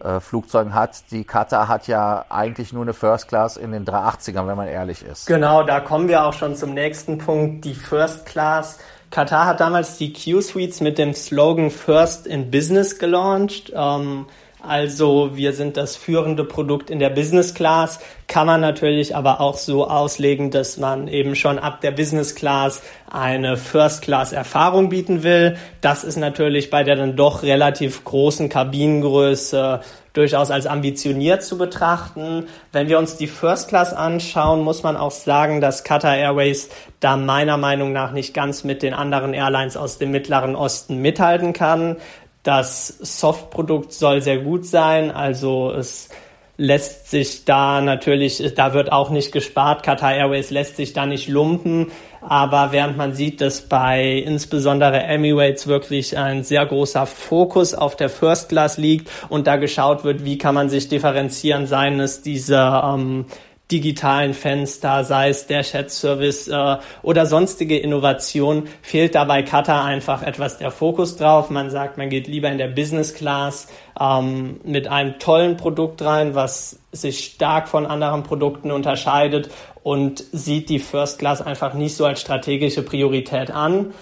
äh, 0.00 0.20
Flugzeugen 0.20 0.74
hat. 0.74 1.10
Die 1.10 1.24
Qatar 1.24 1.68
hat 1.68 1.86
ja 1.86 2.24
eigentlich 2.28 2.72
nur 2.72 2.82
eine 2.82 2.94
First 2.94 3.28
Class 3.28 3.56
in 3.56 3.72
den 3.72 3.84
380ern, 3.84 4.46
wenn 4.46 4.56
man 4.56 4.68
ehrlich 4.68 5.04
ist. 5.04 5.26
Genau, 5.26 5.62
da 5.64 5.80
kommen 5.80 6.08
wir 6.08 6.24
auch 6.24 6.32
schon 6.32 6.56
zum 6.56 6.72
nächsten 6.72 7.18
Punkt. 7.18 7.64
Die 7.64 7.74
First 7.74 8.26
Class 8.26 8.78
Katar 9.14 9.46
hat 9.46 9.60
damals 9.60 9.96
die 9.96 10.12
Q-Suites 10.12 10.80
mit 10.80 10.98
dem 10.98 11.14
Slogan 11.14 11.70
First 11.70 12.26
in 12.26 12.50
Business 12.50 12.98
gelauncht. 12.98 13.72
Ähm, 13.72 14.26
also 14.60 15.36
wir 15.36 15.52
sind 15.52 15.76
das 15.76 15.94
führende 15.94 16.42
Produkt 16.42 16.90
in 16.90 16.98
der 16.98 17.10
Business 17.10 17.54
Class, 17.54 18.00
kann 18.26 18.48
man 18.48 18.60
natürlich 18.60 19.14
aber 19.14 19.40
auch 19.40 19.56
so 19.56 19.86
auslegen, 19.86 20.50
dass 20.50 20.78
man 20.78 21.06
eben 21.06 21.36
schon 21.36 21.60
ab 21.60 21.80
der 21.80 21.92
Business 21.92 22.34
Class 22.34 22.82
eine 23.08 23.56
First 23.56 24.02
Class 24.02 24.32
Erfahrung 24.32 24.88
bieten 24.88 25.22
will. 25.22 25.58
Das 25.80 26.02
ist 26.02 26.16
natürlich 26.16 26.70
bei 26.70 26.82
der 26.82 26.96
dann 26.96 27.14
doch 27.14 27.44
relativ 27.44 28.02
großen 28.02 28.48
Kabinengröße 28.48 29.80
durchaus 30.14 30.50
als 30.50 30.66
ambitioniert 30.66 31.42
zu 31.42 31.58
betrachten. 31.58 32.46
Wenn 32.72 32.88
wir 32.88 32.98
uns 32.98 33.16
die 33.16 33.26
First 33.26 33.68
Class 33.68 33.92
anschauen, 33.92 34.62
muss 34.62 34.82
man 34.82 34.96
auch 34.96 35.10
sagen, 35.10 35.60
dass 35.60 35.84
Qatar 35.84 36.16
Airways 36.16 36.70
da 37.00 37.16
meiner 37.16 37.58
Meinung 37.58 37.92
nach 37.92 38.12
nicht 38.12 38.32
ganz 38.32 38.64
mit 38.64 38.82
den 38.82 38.94
anderen 38.94 39.34
Airlines 39.34 39.76
aus 39.76 39.98
dem 39.98 40.12
Mittleren 40.12 40.56
Osten 40.56 41.02
mithalten 41.02 41.52
kann. 41.52 41.96
Das 42.44 42.88
Softprodukt 42.88 43.92
soll 43.92 44.22
sehr 44.22 44.38
gut 44.38 44.66
sein, 44.66 45.10
also 45.10 45.72
es 45.72 46.08
lässt 46.56 47.10
sich 47.10 47.44
da 47.44 47.80
natürlich, 47.80 48.54
da 48.54 48.74
wird 48.74 48.92
auch 48.92 49.10
nicht 49.10 49.32
gespart. 49.32 49.82
Qatar 49.82 50.14
Airways 50.14 50.50
lässt 50.50 50.76
sich 50.76 50.92
da 50.92 51.06
nicht 51.06 51.28
lumpen. 51.28 51.90
Aber 52.26 52.72
während 52.72 52.96
man 52.96 53.12
sieht, 53.12 53.40
dass 53.40 53.62
bei 53.62 54.12
insbesondere 54.12 55.02
Emirates 55.02 55.66
wirklich 55.66 56.16
ein 56.16 56.42
sehr 56.42 56.64
großer 56.64 57.06
Fokus 57.06 57.74
auf 57.74 57.96
der 57.96 58.08
First 58.08 58.48
Class 58.48 58.78
liegt 58.78 59.10
und 59.28 59.46
da 59.46 59.56
geschaut 59.56 60.04
wird, 60.04 60.24
wie 60.24 60.38
kann 60.38 60.54
man 60.54 60.70
sich 60.70 60.88
differenzieren, 60.88 61.66
seien 61.66 62.00
es 62.00 62.22
diese 62.22 62.56
ähm, 62.56 63.26
digitalen 63.70 64.34
Fenster, 64.34 65.04
sei 65.04 65.30
es 65.30 65.46
der 65.46 65.62
Chat-Service 65.62 66.48
äh, 66.48 66.76
oder 67.02 67.24
sonstige 67.24 67.78
Innovation, 67.78 68.68
fehlt 68.82 69.14
dabei 69.14 69.42
Qatar 69.42 69.84
einfach 69.84 70.22
etwas 70.22 70.58
der 70.58 70.70
Fokus 70.70 71.16
drauf. 71.16 71.48
Man 71.48 71.70
sagt, 71.70 71.96
man 71.96 72.10
geht 72.10 72.28
lieber 72.28 72.50
in 72.50 72.58
der 72.58 72.68
Business 72.68 73.14
Class 73.14 73.68
ähm, 73.98 74.60
mit 74.64 74.86
einem 74.88 75.18
tollen 75.18 75.56
Produkt 75.56 76.02
rein, 76.02 76.34
was 76.34 76.78
sich 76.92 77.24
stark 77.24 77.68
von 77.68 77.86
anderen 77.86 78.22
Produkten 78.22 78.70
unterscheidet 78.70 79.50
und 79.82 80.22
sieht 80.32 80.68
die 80.68 80.78
First 80.78 81.18
Class 81.18 81.40
einfach 81.40 81.72
nicht 81.72 81.96
so 81.96 82.04
als 82.04 82.20
strategische 82.20 82.82
Priorität 82.82 83.50
an. 83.50 83.94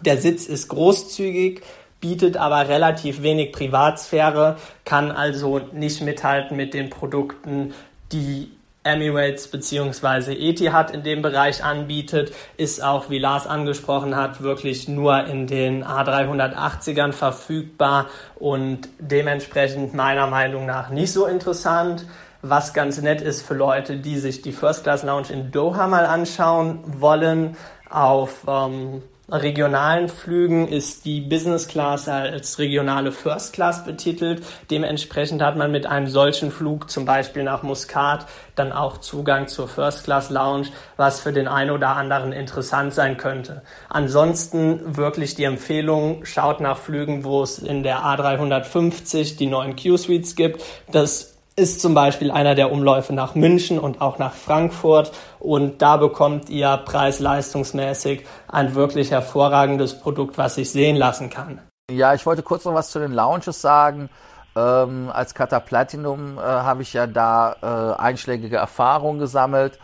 Der 0.00 0.16
Sitz 0.16 0.46
ist 0.46 0.68
großzügig, 0.68 1.60
bietet 2.00 2.36
aber 2.36 2.68
relativ 2.68 3.22
wenig 3.22 3.52
Privatsphäre, 3.52 4.56
kann 4.84 5.10
also 5.10 5.60
nicht 5.72 6.02
mithalten 6.02 6.56
mit 6.56 6.72
den 6.72 6.88
Produkten, 6.88 7.74
die 8.12 8.50
Emirates 8.84 9.48
bzw. 9.48 10.32
Etihad 10.32 10.90
in 10.90 11.02
dem 11.02 11.22
Bereich 11.22 11.62
anbietet, 11.62 12.32
ist 12.56 12.82
auch, 12.82 13.10
wie 13.10 13.18
Lars 13.18 13.46
angesprochen 13.46 14.16
hat, 14.16 14.42
wirklich 14.42 14.88
nur 14.88 15.24
in 15.26 15.46
den 15.46 15.84
A380ern 15.84 17.12
verfügbar 17.12 18.06
und 18.36 18.88
dementsprechend 18.98 19.94
meiner 19.94 20.26
Meinung 20.26 20.66
nach 20.66 20.90
nicht 20.90 21.12
so 21.12 21.26
interessant. 21.26 22.06
Was 22.44 22.74
ganz 22.74 23.00
nett 23.00 23.20
ist 23.20 23.46
für 23.46 23.54
Leute, 23.54 23.98
die 23.98 24.18
sich 24.18 24.42
die 24.42 24.50
First 24.50 24.82
Class 24.82 25.04
Lounge 25.04 25.28
in 25.30 25.52
Doha 25.52 25.86
mal 25.86 26.06
anschauen 26.06 26.80
wollen. 26.84 27.56
Auf 27.88 28.44
ähm, 28.48 29.02
regionalen 29.32 30.08
Flügen 30.08 30.68
ist 30.68 31.04
die 31.06 31.20
Business 31.20 31.66
Class 31.66 32.08
als 32.08 32.58
regionale 32.58 33.12
First 33.12 33.54
Class 33.54 33.84
betitelt. 33.84 34.42
Dementsprechend 34.70 35.42
hat 35.42 35.56
man 35.56 35.72
mit 35.72 35.86
einem 35.86 36.06
solchen 36.06 36.50
Flug 36.50 36.90
zum 36.90 37.06
Beispiel 37.06 37.42
nach 37.42 37.62
Muscat 37.62 38.26
dann 38.54 38.72
auch 38.72 38.98
Zugang 38.98 39.48
zur 39.48 39.68
First 39.68 40.04
Class 40.04 40.28
Lounge, 40.28 40.68
was 40.96 41.20
für 41.20 41.32
den 41.32 41.48
einen 41.48 41.70
oder 41.70 41.96
anderen 41.96 42.32
interessant 42.32 42.92
sein 42.92 43.16
könnte. 43.16 43.62
Ansonsten 43.88 44.96
wirklich 44.96 45.34
die 45.34 45.44
Empfehlung, 45.44 46.24
schaut 46.26 46.60
nach 46.60 46.76
Flügen, 46.76 47.24
wo 47.24 47.42
es 47.42 47.58
in 47.58 47.82
der 47.82 48.00
A350 48.00 49.38
die 49.38 49.46
neuen 49.46 49.76
Q-Suites 49.76 50.36
gibt. 50.36 50.62
Das 50.90 51.31
ist 51.56 51.80
zum 51.80 51.94
Beispiel 51.94 52.30
einer 52.30 52.54
der 52.54 52.72
Umläufe 52.72 53.12
nach 53.12 53.34
München 53.34 53.78
und 53.78 54.00
auch 54.00 54.18
nach 54.18 54.34
Frankfurt. 54.34 55.12
Und 55.38 55.82
da 55.82 55.96
bekommt 55.96 56.48
ihr 56.48 56.76
preis-leistungsmäßig 56.78 58.24
ein 58.48 58.74
wirklich 58.74 59.10
hervorragendes 59.10 59.98
Produkt, 59.98 60.38
was 60.38 60.54
sich 60.54 60.70
sehen 60.70 60.96
lassen 60.96 61.30
kann. 61.30 61.60
Ja, 61.90 62.14
ich 62.14 62.24
wollte 62.24 62.42
kurz 62.42 62.64
noch 62.64 62.74
was 62.74 62.90
zu 62.90 62.98
den 62.98 63.12
Lounges 63.12 63.60
sagen. 63.60 64.08
Ähm, 64.54 65.10
als 65.12 65.34
Kata 65.34 65.60
Platinum 65.60 66.38
äh, 66.38 66.42
habe 66.42 66.82
ich 66.82 66.92
ja 66.92 67.06
da 67.06 67.56
äh, 67.62 68.00
einschlägige 68.00 68.56
Erfahrungen 68.56 69.18
gesammelt. 69.18 69.78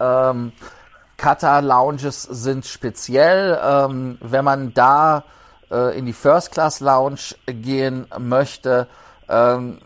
Ähm, 0.00 0.52
Kata 1.16 1.60
Lounges 1.60 2.22
sind 2.22 2.66
speziell. 2.66 3.58
Ähm, 3.62 4.18
wenn 4.20 4.44
man 4.44 4.74
da 4.74 5.24
äh, 5.70 5.96
in 5.98 6.06
die 6.06 6.12
First 6.12 6.52
Class 6.52 6.80
Lounge 6.80 7.34
gehen 7.46 8.06
möchte, 8.18 8.88
ähm, 9.28 9.78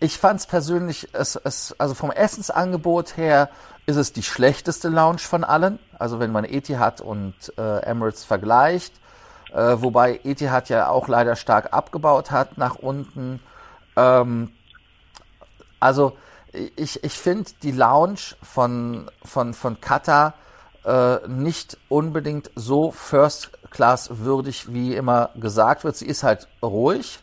ich 0.00 0.18
fand 0.18 0.40
es 0.40 0.46
persönlich, 0.46 1.08
es, 1.12 1.36
es, 1.36 1.74
also 1.78 1.94
vom 1.94 2.10
Essensangebot 2.10 3.16
her 3.16 3.50
ist 3.86 3.96
es 3.96 4.12
die 4.12 4.22
schlechteste 4.22 4.88
Lounge 4.88 5.18
von 5.18 5.44
allen. 5.44 5.78
Also 5.98 6.20
wenn 6.20 6.30
man 6.30 6.44
Etihad 6.44 7.00
und 7.00 7.34
äh, 7.56 7.80
Emirates 7.80 8.24
vergleicht, 8.24 8.94
äh, 9.52 9.76
wobei 9.78 10.20
Etihad 10.24 10.68
ja 10.68 10.88
auch 10.88 11.08
leider 11.08 11.36
stark 11.36 11.72
abgebaut 11.72 12.30
hat 12.30 12.58
nach 12.58 12.76
unten. 12.76 13.40
Ähm, 13.96 14.52
also 15.80 16.16
ich, 16.52 17.02
ich 17.02 17.18
finde 17.18 17.50
die 17.62 17.72
Lounge 17.72 18.36
von, 18.42 19.10
von, 19.24 19.54
von 19.54 19.80
Qatar 19.80 20.34
äh, 20.84 21.26
nicht 21.26 21.76
unbedingt 21.88 22.50
so 22.54 22.92
First 22.92 23.50
Class 23.70 24.18
würdig, 24.18 24.72
wie 24.72 24.94
immer 24.94 25.30
gesagt 25.36 25.84
wird. 25.84 25.96
Sie 25.96 26.06
ist 26.06 26.22
halt 26.22 26.48
ruhig, 26.62 27.20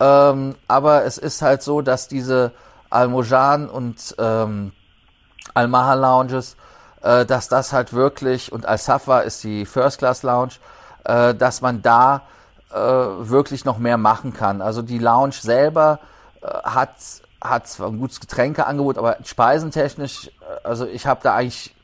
ähm, 0.00 0.54
aber 0.68 1.04
es 1.04 1.18
ist 1.18 1.42
halt 1.42 1.62
so, 1.62 1.80
dass 1.80 2.08
diese 2.08 2.52
Almojan 2.90 3.68
und 3.68 4.14
ähm, 4.18 4.72
Al-Maha 5.54 5.94
Lounges, 5.94 6.56
äh, 7.02 7.24
dass 7.24 7.48
das 7.48 7.72
halt 7.72 7.92
wirklich, 7.92 8.52
und 8.52 8.66
Al-Safa 8.66 9.20
ist 9.20 9.42
die 9.44 9.66
First 9.66 9.98
Class 9.98 10.22
Lounge, 10.22 10.52
äh, 11.04 11.34
dass 11.34 11.60
man 11.60 11.82
da 11.82 12.22
äh, 12.70 12.76
wirklich 12.76 13.64
noch 13.64 13.78
mehr 13.78 13.96
machen 13.96 14.32
kann. 14.32 14.62
Also 14.62 14.82
die 14.82 14.98
Lounge 14.98 15.34
selber 15.40 16.00
äh, 16.42 16.46
hat, 16.46 16.90
hat 17.40 17.66
zwar 17.66 17.88
ein 17.88 17.98
gutes 17.98 18.20
Getränkeangebot, 18.20 18.98
aber 18.98 19.16
speisentechnisch, 19.24 20.28
äh, 20.28 20.66
also 20.66 20.86
ich 20.86 21.06
habe 21.06 21.20
da 21.22 21.34
eigentlich 21.34 21.74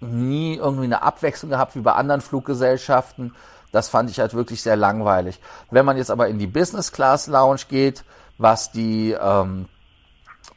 nie 0.00 0.56
irgendwie 0.56 0.84
eine 0.84 1.02
Abwechslung 1.02 1.50
gehabt 1.50 1.76
wie 1.76 1.80
bei 1.80 1.92
anderen 1.92 2.20
Fluggesellschaften. 2.22 3.34
Das 3.72 3.88
fand 3.88 4.10
ich 4.10 4.18
halt 4.18 4.34
wirklich 4.34 4.62
sehr 4.62 4.76
langweilig. 4.76 5.40
Wenn 5.70 5.84
man 5.84 5.96
jetzt 5.96 6.10
aber 6.10 6.28
in 6.28 6.38
die 6.38 6.46
Business 6.46 6.92
Class 6.92 7.26
Lounge 7.26 7.62
geht, 7.68 8.04
was 8.38 8.72
die 8.72 9.12
ähm, 9.12 9.68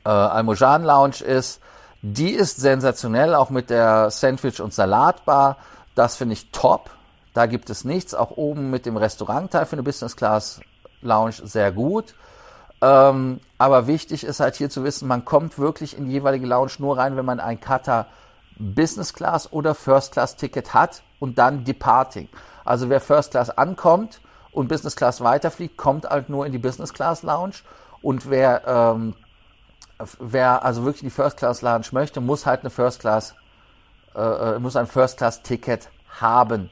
äh, 0.05 0.09
Almojan 0.09 0.83
Lounge 0.83 1.21
ist, 1.23 1.61
die 2.01 2.31
ist 2.31 2.59
sensationell, 2.59 3.33
auch 3.35 3.49
mit 3.49 3.69
der 3.69 4.11
Sandwich- 4.11 4.61
und 4.61 4.73
Salatbar. 4.73 5.57
Das 5.95 6.15
finde 6.15 6.33
ich 6.33 6.51
top. 6.51 6.89
Da 7.33 7.45
gibt 7.45 7.69
es 7.69 7.85
nichts. 7.85 8.13
Auch 8.13 8.31
oben 8.31 8.69
mit 8.69 8.85
dem 8.85 8.97
Restaurantteil 8.97 9.65
für 9.65 9.73
eine 9.73 9.83
Business 9.83 10.15
Class 10.15 10.59
Lounge 11.01 11.35
sehr 11.43 11.71
gut. 11.71 12.15
Ähm, 12.81 13.39
aber 13.57 13.87
wichtig 13.87 14.25
ist 14.25 14.41
halt 14.41 14.55
hier 14.55 14.69
zu 14.69 14.83
wissen, 14.83 15.07
man 15.07 15.23
kommt 15.23 15.57
wirklich 15.57 15.97
in 15.97 16.05
die 16.05 16.11
jeweilige 16.11 16.45
Lounge 16.45 16.73
nur 16.79 16.97
rein, 16.97 17.15
wenn 17.15 17.25
man 17.25 17.39
ein 17.39 17.61
Qatar 17.61 18.07
Business 18.57 19.13
Class 19.13 19.51
oder 19.53 19.73
First 19.73 20.11
Class 20.11 20.35
Ticket 20.35 20.73
hat 20.73 21.01
und 21.23 21.37
dann 21.37 21.63
Departing. 21.63 22.27
Also 22.65 22.89
wer 22.89 22.99
First 22.99 23.31
Class 23.31 23.49
ankommt 23.49 24.19
und 24.51 24.67
Business 24.67 24.97
Class 24.97 25.21
weiterfliegt, 25.21 25.77
kommt 25.77 26.03
halt 26.03 26.27
nur 26.27 26.45
in 26.45 26.51
die 26.51 26.57
Business 26.57 26.91
Class 26.91 27.23
Lounge. 27.23 27.55
Und 28.01 28.29
wer, 28.29 28.67
ähm, 28.67 29.15
wer 30.19 30.65
also 30.65 30.83
wirklich 30.83 31.03
in 31.03 31.07
die 31.07 31.15
First 31.15 31.37
Class 31.37 31.61
Lounge 31.61 31.85
möchte, 31.93 32.19
muss 32.19 32.45
halt 32.45 32.59
eine 32.59 32.69
First 32.69 32.99
Class, 32.99 33.35
äh, 34.13 34.19
äh, 34.19 34.59
muss 34.59 34.75
ein 34.75 34.85
First 34.85 35.15
Class 35.15 35.43
Ticket 35.43 35.87
haben. 36.19 36.69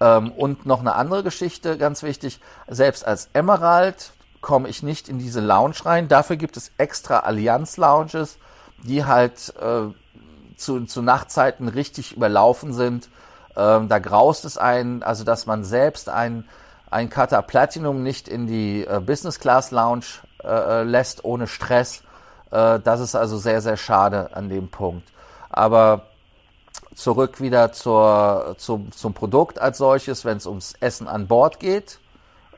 Ähm, 0.00 0.32
und 0.32 0.64
noch 0.64 0.80
eine 0.80 0.94
andere 0.94 1.22
Geschichte, 1.22 1.76
ganz 1.76 2.02
wichtig, 2.02 2.40
selbst 2.68 3.06
als 3.06 3.28
Emerald 3.34 4.14
komme 4.40 4.70
ich 4.70 4.82
nicht 4.82 5.10
in 5.10 5.18
diese 5.18 5.40
Lounge 5.40 5.76
rein. 5.84 6.08
Dafür 6.08 6.36
gibt 6.36 6.56
es 6.56 6.72
extra 6.78 7.18
Allianz 7.18 7.76
Lounges, 7.76 8.38
die 8.82 9.04
halt 9.04 9.52
äh, 9.60 9.92
zu, 10.56 10.86
zu 10.86 11.02
Nachtzeiten 11.02 11.68
richtig 11.68 12.16
überlaufen 12.16 12.72
sind 12.72 13.10
ähm, 13.56 13.88
da 13.88 13.98
graust 13.98 14.44
es 14.44 14.58
einen, 14.58 15.02
also 15.02 15.24
dass 15.24 15.46
man 15.46 15.64
selbst 15.64 16.08
ein, 16.08 16.48
ein 16.90 17.10
Qatar 17.10 17.42
Platinum 17.42 18.02
nicht 18.02 18.28
in 18.28 18.46
die 18.46 18.86
äh, 18.86 19.00
Business 19.00 19.38
Class 19.38 19.70
Lounge 19.70 20.06
äh, 20.42 20.48
äh, 20.80 20.82
lässt 20.82 21.24
ohne 21.24 21.46
Stress. 21.46 22.02
Äh, 22.50 22.80
das 22.80 23.00
ist 23.00 23.14
also 23.14 23.38
sehr, 23.38 23.60
sehr 23.60 23.76
schade 23.76 24.30
an 24.34 24.48
dem 24.48 24.68
Punkt. 24.68 25.08
Aber 25.50 26.06
zurück 26.94 27.40
wieder 27.40 27.72
zur, 27.72 28.54
zum, 28.58 28.92
zum 28.92 29.14
Produkt 29.14 29.58
als 29.58 29.78
solches, 29.78 30.24
wenn 30.24 30.36
es 30.36 30.46
ums 30.46 30.74
Essen 30.80 31.08
an 31.08 31.26
Bord 31.26 31.58
geht. 31.60 31.98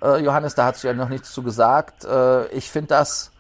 Äh, 0.03 0.19
Johannes, 0.19 0.55
da 0.55 0.67
hast 0.67 0.83
du 0.83 0.89
ja 0.89 0.95
noch 0.95 1.09
nichts 1.09 1.33
zu 1.33 1.43
gesagt. 1.43 2.05
Äh, 2.05 2.49
ich 2.49 2.71
finde 2.71 2.89
das 2.89 3.31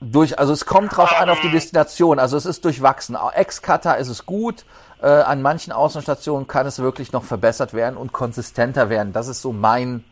durch, 0.00 0.38
also 0.38 0.52
es 0.52 0.64
kommt 0.64 0.96
drauf 0.96 1.12
an 1.18 1.28
auf 1.28 1.40
die 1.40 1.50
Destination. 1.50 2.18
Also 2.18 2.36
es 2.36 2.46
ist 2.46 2.64
durchwachsen. 2.64 3.16
Ex-Qatar 3.34 3.98
ist 3.98 4.08
es 4.08 4.24
gut. 4.24 4.64
Äh, 5.02 5.06
an 5.06 5.42
manchen 5.42 5.72
Außenstationen 5.72 6.46
kann 6.46 6.66
es 6.66 6.78
wirklich 6.78 7.12
noch 7.12 7.24
verbessert 7.24 7.74
werden 7.74 7.96
und 7.96 8.12
konsistenter 8.12 8.90
werden. 8.90 9.12
Das 9.12 9.28
ist 9.28 9.42
so 9.42 9.52
mein 9.52 10.04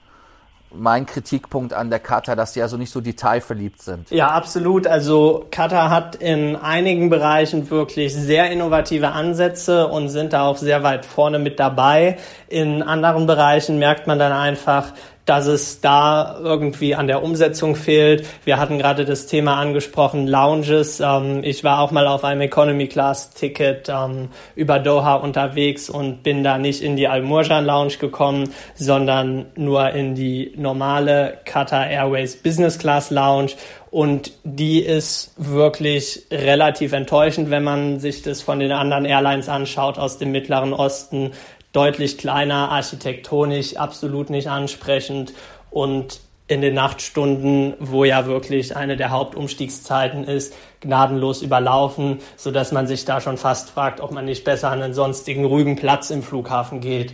mein 0.71 1.07
Kritikpunkt 1.07 1.73
an 1.73 1.91
der 1.91 1.99
Kata, 1.99 2.37
dass 2.37 2.53
sie 2.53 2.63
also 2.63 2.77
nicht 2.77 2.93
so 2.93 3.01
detailverliebt 3.01 3.81
sind. 3.81 4.11
Ja, 4.11 4.29
absolut. 4.29 4.87
Also 4.87 5.47
Kata 5.51 5.91
hat 5.91 6.17
in 6.17 6.57
einigen 6.57 7.11
Bereichen 7.11 7.71
wirklich 7.71 8.15
sehr 8.15 8.51
innovative 8.51 9.13
Ansätze 9.13 9.87
und 9.89 10.09
sind 10.09 10.33
da 10.33 10.43
auch 10.43 10.57
sehr 10.57 10.83
weit 10.83 11.07
vorne 11.07 11.39
mit 11.39 11.59
dabei. 11.59 12.19
In 12.49 12.83
anderen 12.83 13.27
Bereichen 13.27 13.79
merkt 13.79 14.07
man 14.07 14.19
dann 14.19 14.33
einfach, 14.33 14.93
dass 15.29 15.47
es 15.47 15.83
da 15.83 16.39
irgendwie 16.43 16.95
an 16.95 17.07
der 17.07 17.23
Umsetzung 17.23 17.77
fehlt. 17.77 18.27
Wir 18.47 18.59
hatten 18.59 18.79
gerade 18.79 19.05
das 19.05 19.27
Thema 19.27 19.57
angesprochen, 19.57 20.27
Lounges. 20.27 21.01
Ähm, 21.01 21.41
ich 21.45 21.63
war 21.65 21.81
auch 21.81 21.91
mal 21.91 22.07
auf 22.07 22.25
einem 22.25 22.41
Economy 22.41 22.87
Class 22.87 23.35
Ticket 23.35 23.91
ähm, 23.91 24.31
über 24.55 24.79
Doha 24.79 25.17
unterwegs 25.17 25.91
und 25.91 26.23
bin 26.23 26.43
da 26.43 26.57
nicht 26.57 26.81
in 26.83 26.97
die 26.97 27.09
Al-Murjan 27.09 27.67
Lounge 27.67 27.99
gekommen, 28.01 28.55
sondern 28.75 29.47
nur 29.55 29.91
in 29.91 30.15
die 30.15 30.55
normale 30.57 31.39
Qatar 31.45 31.91
Airways 31.91 32.37
Business 32.37 32.79
Class 32.79 33.11
Lounge. 33.11 33.53
Und 33.91 34.33
die 34.45 34.81
ist 34.81 35.33
wirklich 35.37 36.27
relativ 36.31 36.93
enttäuschend, 36.93 37.51
wenn 37.51 37.65
man 37.65 38.01
sich 38.01 38.23
das 38.23 38.43
von 38.43 38.61
den 38.61 38.73
anderen 38.73 39.05
Airlines 39.05 39.49
anschaut 39.49 39.99
aus 39.99 40.19
dem 40.19 40.31
Mittleren 40.31 40.73
Osten 40.73 41.33
deutlich 41.73 42.19
kleiner, 42.19 42.71
architektonisch 42.71 43.77
absolut 43.77 44.31
nicht 44.31 44.49
ansprechend 44.49 45.33
und 45.71 46.21
in 46.49 46.63
den 46.63 46.75
Nachtstunden, 46.75 47.75
wo 47.79 48.05
ja 48.05 48.27
wirklich 48.27 48.75
eine 48.75 48.97
der 48.97 49.11
Hauptumstiegszeiten 49.11 50.25
ist, 50.25 50.55
gnadenlos 50.81 51.43
überlaufen, 51.43 52.21
so 52.37 52.51
dass 52.51 52.73
man 52.73 52.87
sich 52.87 53.05
da 53.05 53.21
schon 53.21 53.37
fast 53.37 53.69
fragt, 53.71 54.01
ob 54.01 54.13
man 54.13 54.25
nicht 54.25 54.45
besser 54.45 54.71
an 54.71 54.83
einen 54.83 54.95
sonstigen 54.95 55.45
ruhigen 55.45 55.77
Platz 55.77 56.09
im 56.09 56.23
Flughafen 56.23 56.81
geht. 56.81 57.13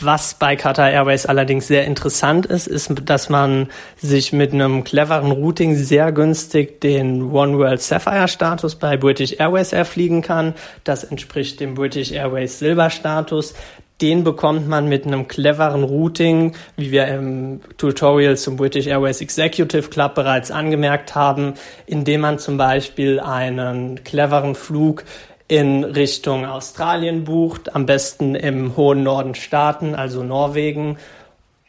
Was 0.00 0.34
bei 0.34 0.54
Qatar 0.54 0.90
Airways 0.90 1.24
allerdings 1.24 1.66
sehr 1.66 1.86
interessant 1.86 2.44
ist, 2.44 2.66
ist, 2.66 2.92
dass 3.06 3.30
man 3.30 3.68
sich 3.96 4.34
mit 4.34 4.52
einem 4.52 4.84
cleveren 4.84 5.30
Routing 5.30 5.76
sehr 5.76 6.12
günstig 6.12 6.80
den 6.82 7.30
One 7.32 7.56
World 7.56 7.80
Sapphire 7.80 8.28
Status 8.28 8.74
bei 8.74 8.98
British 8.98 9.36
Airways 9.38 9.72
erfliegen 9.72 10.20
kann. 10.20 10.54
Das 10.84 11.04
entspricht 11.04 11.60
dem 11.60 11.74
British 11.74 12.12
Airways 12.12 12.58
Silber 12.58 12.90
Status. 12.90 13.54
Den 14.02 14.24
bekommt 14.24 14.68
man 14.68 14.88
mit 14.88 15.06
einem 15.06 15.26
cleveren 15.26 15.84
Routing, 15.84 16.54
wie 16.76 16.92
wir 16.92 17.08
im 17.08 17.60
Tutorial 17.78 18.36
zum 18.36 18.56
British 18.56 18.86
Airways 18.86 19.22
Executive 19.22 19.88
Club 19.88 20.14
bereits 20.14 20.50
angemerkt 20.50 21.14
haben, 21.14 21.54
indem 21.86 22.20
man 22.20 22.38
zum 22.38 22.58
Beispiel 22.58 23.20
einen 23.20 24.04
cleveren 24.04 24.54
Flug 24.54 25.04
in 25.48 25.82
Richtung 25.82 26.44
Australien 26.44 27.24
bucht, 27.24 27.74
am 27.74 27.86
besten 27.86 28.34
im 28.34 28.76
hohen 28.76 29.02
Norden 29.02 29.34
starten, 29.34 29.94
also 29.94 30.22
Norwegen, 30.22 30.98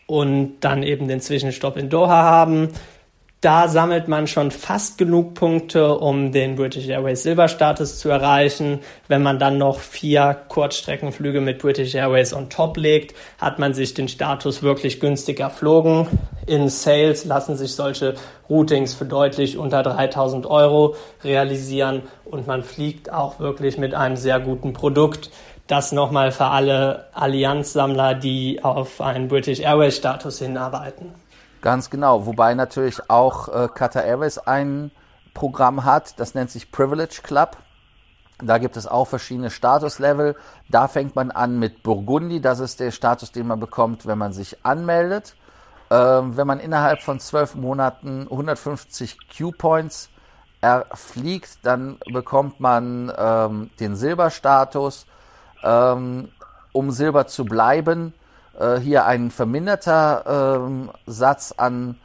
und 0.06 0.60
dann 0.62 0.84
eben 0.84 1.08
den 1.08 1.22
Zwischenstopp 1.22 1.78
in 1.78 1.90
Doha 1.90 2.24
haben 2.24 2.70
da 3.42 3.70
sammelt 3.70 4.10
man 4.10 4.28
schon 4.28 4.52
fast 4.52 4.98
genug 4.98 5.34
Punkte, 5.34 5.98
um 5.98 6.34
den 6.34 6.58
British 6.58 6.90
Airways 6.90 7.24
Silberstatus 7.24 7.98
zu 7.98 8.10
erreichen. 8.10 8.82
Wenn 9.08 9.24
man 9.24 9.40
dann 9.40 9.58
noch 9.58 9.80
vier 9.80 10.36
Kurzstreckenflüge 10.50 11.40
mit 11.40 11.60
British 11.60 11.96
Airways 11.96 12.34
on 12.34 12.50
top 12.50 12.76
legt, 12.76 13.16
hat 13.38 13.58
man 13.58 13.74
sich 13.74 13.94
den 13.94 14.10
Status 14.10 14.62
wirklich 14.62 15.00
günstig 15.00 15.40
erflogen. 15.40 16.08
In 16.48 16.68
Sales 16.68 17.24
lassen 17.24 17.56
sich 17.56 17.74
solche 17.74 18.16
Routings 18.50 18.94
für 18.94 19.06
deutlich 19.06 19.58
unter 19.58 19.84
3000 19.84 20.46
Euro 20.46 20.96
realisieren 21.24 22.04
und 22.26 22.46
man 22.46 22.64
fliegt 22.64 23.10
auch 23.10 23.40
wirklich 23.40 23.78
mit 23.78 23.94
einem 23.94 24.18
sehr 24.18 24.42
guten 24.42 24.74
Produkt. 24.74 25.32
Das 25.68 25.94
nochmal 25.94 26.32
für 26.32 26.46
alle 26.46 27.06
Allianzsammler, 27.14 28.16
die 28.16 28.62
auf 28.64 29.00
einen 29.00 29.30
British 29.30 29.62
Airways 29.62 29.96
Status 29.96 30.40
hinarbeiten. 30.40 31.14
Ganz 31.62 31.90
genau, 31.90 32.26
wobei 32.26 32.54
natürlich 32.54 33.10
auch 33.10 33.50
äh, 33.50 33.68
Qatar 33.68 34.04
Airways 34.04 34.38
ein 34.38 34.92
Programm 35.34 35.84
hat, 35.84 36.20
das 36.20 36.34
nennt 36.34 36.52
sich 36.52 36.72
Privilege 36.72 37.22
Club. 37.24 37.58
Da 38.42 38.58
gibt 38.58 38.78
es 38.78 38.88
auch 38.88 39.06
verschiedene 39.06 39.50
Statuslevel. 39.50 40.36
Da 40.70 40.88
fängt 40.88 41.16
man 41.16 41.30
an 41.30 41.60
mit 41.60 41.84
Burgundi, 41.84 42.40
das 42.40 42.62
ist 42.62 42.80
der 42.80 42.92
Status, 42.92 43.34
den 43.34 43.48
man 43.48 43.60
bekommt, 43.60 44.06
wenn 44.06 44.18
man 44.18 44.32
sich 44.32 44.66
anmeldet. 44.66 45.36
Ähm, 45.92 46.38
wenn 46.38 46.48
man 46.48 46.60
innerhalb 46.60 47.02
von 47.02 47.20
zwölf 47.20 47.56
Monaten 47.56 48.28
150 48.30 49.18
Q-Points 49.38 50.10
erfliegt, 50.62 51.60
dann 51.64 51.98
bekommt 52.14 52.60
man 52.62 53.12
ähm, 53.18 53.72
den 53.80 53.96
Silberstatus. 53.98 55.06
Ähm, 55.64 56.30
um 56.72 56.92
Silber 56.92 57.28
zu 57.28 57.46
bleiben, 57.46 58.14
äh, 58.60 58.78
hier 58.80 59.06
ein 59.06 59.32
verminderter 59.32 60.60
ähm, 60.66 60.92
Satz 61.06 61.54
an 61.56 61.96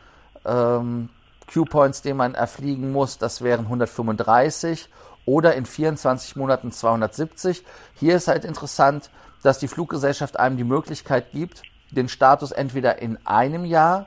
ähm, 0.45 1.11
Q-Points, 1.53 2.03
den 2.03 2.17
man 2.17 2.35
erfliegen 2.35 2.93
muss. 2.93 3.19
Das 3.19 3.43
wären 3.43 3.67
135 3.67 4.89
oder 5.27 5.55
in 5.55 5.67
24 5.67 6.37
Monaten 6.37 6.73
270. 6.73 7.65
Hier 7.95 8.17
ist 8.17 8.29
halt 8.29 8.45
interessant, 8.45 9.11
dass 9.43 9.59
die 9.59 9.69
Fluggesellschaft 9.69 10.39
einem 10.39 10.57
die 10.57 10.65
Möglichkeit 10.65 11.33
gibt, 11.33 11.63
den 11.91 12.09
Status 12.09 12.51
entweder 12.51 13.01
in 13.01 13.19
einem 13.27 13.65
Jahr 13.65 14.07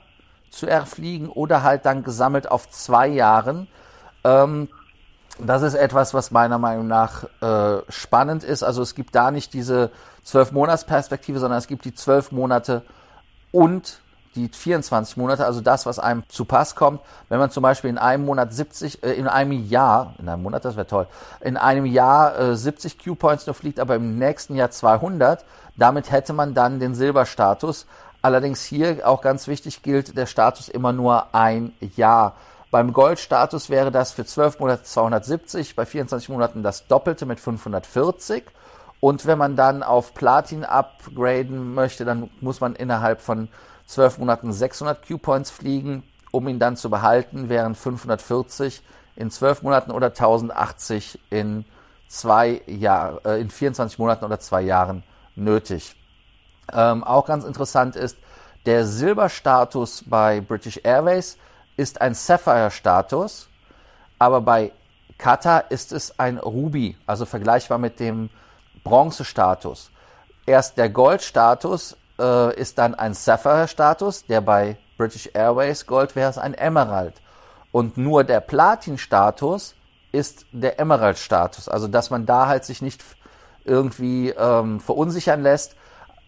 zu 0.49 0.67
erfliegen 0.67 1.29
oder 1.29 1.63
halt 1.63 1.85
dann 1.85 2.03
gesammelt 2.03 2.49
auf 2.49 2.69
zwei 2.69 3.07
Jahren. 3.07 3.67
Ähm, 4.23 4.69
das 5.39 5.61
ist 5.61 5.75
etwas, 5.75 6.13
was 6.13 6.31
meiner 6.31 6.57
Meinung 6.57 6.87
nach 6.87 7.25
äh, 7.41 7.81
spannend 7.89 8.43
ist. 8.43 8.63
Also 8.63 8.81
es 8.81 8.95
gibt 8.95 9.13
da 9.13 9.29
nicht 9.31 9.53
diese 9.53 9.91
zwölf 10.27 10.51
Monatsperspektive, 10.51 11.39
sondern 11.39 11.57
es 11.57 11.67
gibt 11.67 11.85
die 11.85 11.93
zwölf 11.93 12.31
Monate 12.33 12.83
und 13.51 14.01
die 14.35 14.49
24 14.49 15.17
Monate, 15.17 15.45
also 15.45 15.61
das, 15.61 15.85
was 15.85 15.99
einem 15.99 16.23
zu 16.27 16.43
Pass 16.45 16.75
kommt. 16.75 17.01
Wenn 17.29 17.39
man 17.39 17.49
zum 17.49 17.63
Beispiel 17.63 17.89
in 17.89 17.97
einem 17.97 18.25
Monat 18.25 18.53
70, 18.53 19.03
äh, 19.03 19.13
in 19.13 19.27
einem 19.27 19.53
Jahr, 19.53 20.13
in 20.19 20.27
einem 20.27 20.43
Monat, 20.43 20.65
das 20.65 20.75
wäre 20.75 20.85
toll, 20.85 21.07
in 21.41 21.55
einem 21.55 21.85
Jahr 21.85 22.37
äh, 22.37 22.55
70 22.55 23.03
Q-Points 23.03 23.47
nur 23.47 23.55
fliegt, 23.55 23.79
aber 23.79 23.95
im 23.95 24.19
nächsten 24.19 24.55
Jahr 24.55 24.69
200, 24.69 25.45
damit 25.77 26.11
hätte 26.11 26.33
man 26.33 26.53
dann 26.53 26.79
den 26.79 26.93
Silberstatus. 26.93 27.87
Allerdings 28.21 28.63
hier 28.63 29.07
auch 29.07 29.21
ganz 29.21 29.47
wichtig 29.47 29.81
gilt 29.81 30.17
der 30.17 30.25
Status 30.25 30.67
immer 30.67 30.91
nur 30.91 31.33
ein 31.33 31.73
Jahr. 31.95 32.35
Beim 32.69 32.91
Goldstatus 32.91 33.69
wäre 33.69 33.91
das 33.91 34.11
für 34.11 34.25
12 34.25 34.59
Monate 34.59 34.83
270, 34.83 35.75
bei 35.75 35.85
24 35.85 36.27
Monaten 36.27 36.63
das 36.63 36.85
Doppelte 36.87 37.25
mit 37.25 37.39
540. 37.39 38.43
Und 38.99 39.25
wenn 39.25 39.37
man 39.37 39.55
dann 39.55 39.83
auf 39.83 40.13
Platin 40.13 40.65
upgraden 40.65 41.73
möchte, 41.73 42.05
dann 42.05 42.29
muss 42.41 42.61
man 42.61 42.75
innerhalb 42.75 43.21
von 43.21 43.49
12 43.85 44.17
Monaten 44.17 44.51
600 44.51 45.07
Q-Points 45.07 45.51
fliegen, 45.51 46.03
um 46.31 46.47
ihn 46.47 46.59
dann 46.59 46.75
zu 46.75 46.89
behalten, 46.89 47.49
während 47.49 47.77
540 47.77 48.81
in 49.15 49.31
12 49.31 49.63
Monaten 49.63 49.91
oder 49.91 50.07
1080 50.07 51.19
in 51.29 51.65
zwei 52.07 52.61
Jahr, 52.65 53.25
äh, 53.25 53.41
in 53.41 53.49
24 53.49 53.99
Monaten 53.99 54.25
oder 54.25 54.39
zwei 54.39 54.61
Jahren 54.61 55.03
nötig. 55.35 55.95
Ähm, 56.73 57.03
auch 57.03 57.25
ganz 57.25 57.45
interessant 57.45 57.95
ist, 57.95 58.17
der 58.65 58.85
Silberstatus 58.85 60.03
bei 60.05 60.41
British 60.41 60.81
Airways 60.83 61.37
ist 61.77 62.01
ein 62.01 62.13
Sapphire-Status, 62.13 63.47
aber 64.19 64.41
bei 64.41 64.73
Qatar 65.17 65.71
ist 65.71 65.93
es 65.93 66.19
ein 66.19 66.37
Ruby, 66.37 66.97
also 67.05 67.25
vergleichbar 67.25 67.77
mit 67.77 67.99
dem 67.99 68.29
Bronze-Status. 68.87 69.91
Erst 70.45 70.77
der 70.77 70.89
Gold-Status 70.89 71.97
äh, 72.19 72.55
ist 72.55 72.77
dann 72.77 72.95
ein 72.95 73.13
Sapphire-Status, 73.13 74.25
der 74.25 74.41
bei 74.41 74.77
British 74.97 75.29
Airways 75.33 75.85
Gold 75.85 76.15
wäre 76.15 76.29
es 76.29 76.37
ein 76.37 76.53
Emerald. 76.53 77.15
Und 77.71 77.97
nur 77.97 78.23
der 78.23 78.39
Platin-Status 78.39 79.75
ist 80.11 80.45
der 80.51 80.79
Emerald-Status. 80.79 81.69
Also 81.69 81.87
dass 81.87 82.09
man 82.09 82.25
da 82.25 82.47
halt 82.47 82.65
sich 82.65 82.81
nicht 82.81 83.03
irgendwie 83.65 84.29
ähm, 84.29 84.79
verunsichern 84.79 85.43
lässt. 85.43 85.75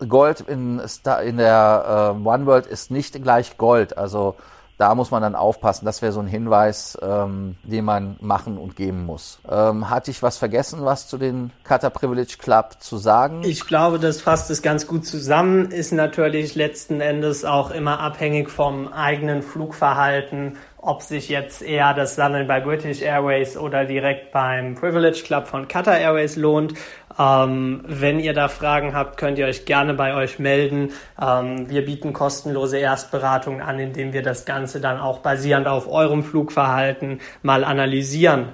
Gold 0.08 0.42
in, 0.42 0.82
in 1.24 1.38
der 1.38 2.16
äh, 2.18 2.28
One 2.28 2.46
World 2.46 2.68
ist 2.68 2.92
nicht 2.92 3.22
gleich 3.22 3.58
Gold. 3.58 3.98
Also 3.98 4.36
da 4.80 4.96
muss 4.96 5.12
man 5.12 5.22
dann 5.22 5.36
aufpassen. 5.36 5.86
Das 5.86 6.02
wäre 6.02 6.14
so 6.14 6.22
ein 6.22 6.28
Hinweis, 6.28 6.98
ähm, 7.02 7.58
den 7.64 7.84
man 7.84 8.16
machen 8.22 8.58
und 8.58 8.78
geben 8.78 9.06
muss. 9.06 9.40
Ähm, 9.48 9.90
hatte 9.90 10.10
ich 10.10 10.24
was 10.24 10.38
vergessen, 10.38 10.86
was 10.86 11.10
zu 11.10 11.18
den 11.18 11.52
Qatar 11.66 11.90
Privilege 11.90 12.38
Club 12.40 12.78
zu 12.80 12.98
sagen? 12.98 13.42
Ich 13.44 13.68
glaube, 13.68 14.00
das 14.00 14.22
fasst 14.22 14.50
es 14.50 14.62
ganz 14.62 14.88
gut 14.88 15.06
zusammen. 15.06 15.72
Ist 15.72 15.92
natürlich 15.92 16.56
letzten 16.56 17.02
Endes 17.02 17.44
auch 17.44 17.72
immer 17.72 18.00
abhängig 18.00 18.50
vom 18.50 18.88
eigenen 18.88 19.42
Flugverhalten, 19.42 20.56
ob 20.82 21.02
sich 21.02 21.30
jetzt 21.30 21.62
eher 21.62 21.94
das 21.94 22.16
Sammeln 22.16 22.48
bei 22.48 22.62
British 22.62 23.02
Airways 23.02 23.58
oder 23.58 23.86
direkt 23.86 24.32
beim 24.32 24.76
Privilege 24.76 25.24
Club 25.26 25.48
von 25.48 25.68
Qatar 25.68 25.98
Airways 25.98 26.36
lohnt. 26.36 26.74
Ähm, 27.18 27.84
wenn 27.86 28.20
ihr 28.20 28.34
da 28.34 28.48
Fragen 28.48 28.94
habt, 28.94 29.18
könnt 29.18 29.38
ihr 29.38 29.46
euch 29.46 29.66
gerne 29.66 29.94
bei 29.94 30.16
euch 30.16 30.40
melden. 30.40 30.94
Ähm, 31.22 31.70
wir 31.70 31.86
bieten 31.86 32.14
kostenlose 32.14 32.78
Erstberatungen 32.78 33.62
an, 33.62 33.78
indem 33.80 34.14
wir 34.14 34.24
das 34.24 34.46
Ganze 34.46 34.80
dann 34.80 35.00
auch 35.00 35.20
basierend 35.20 35.68
auf 35.68 35.92
eurem 35.92 36.24
Flugverhalten 36.24 37.20
mal 37.42 37.66
analysieren. 37.66 38.54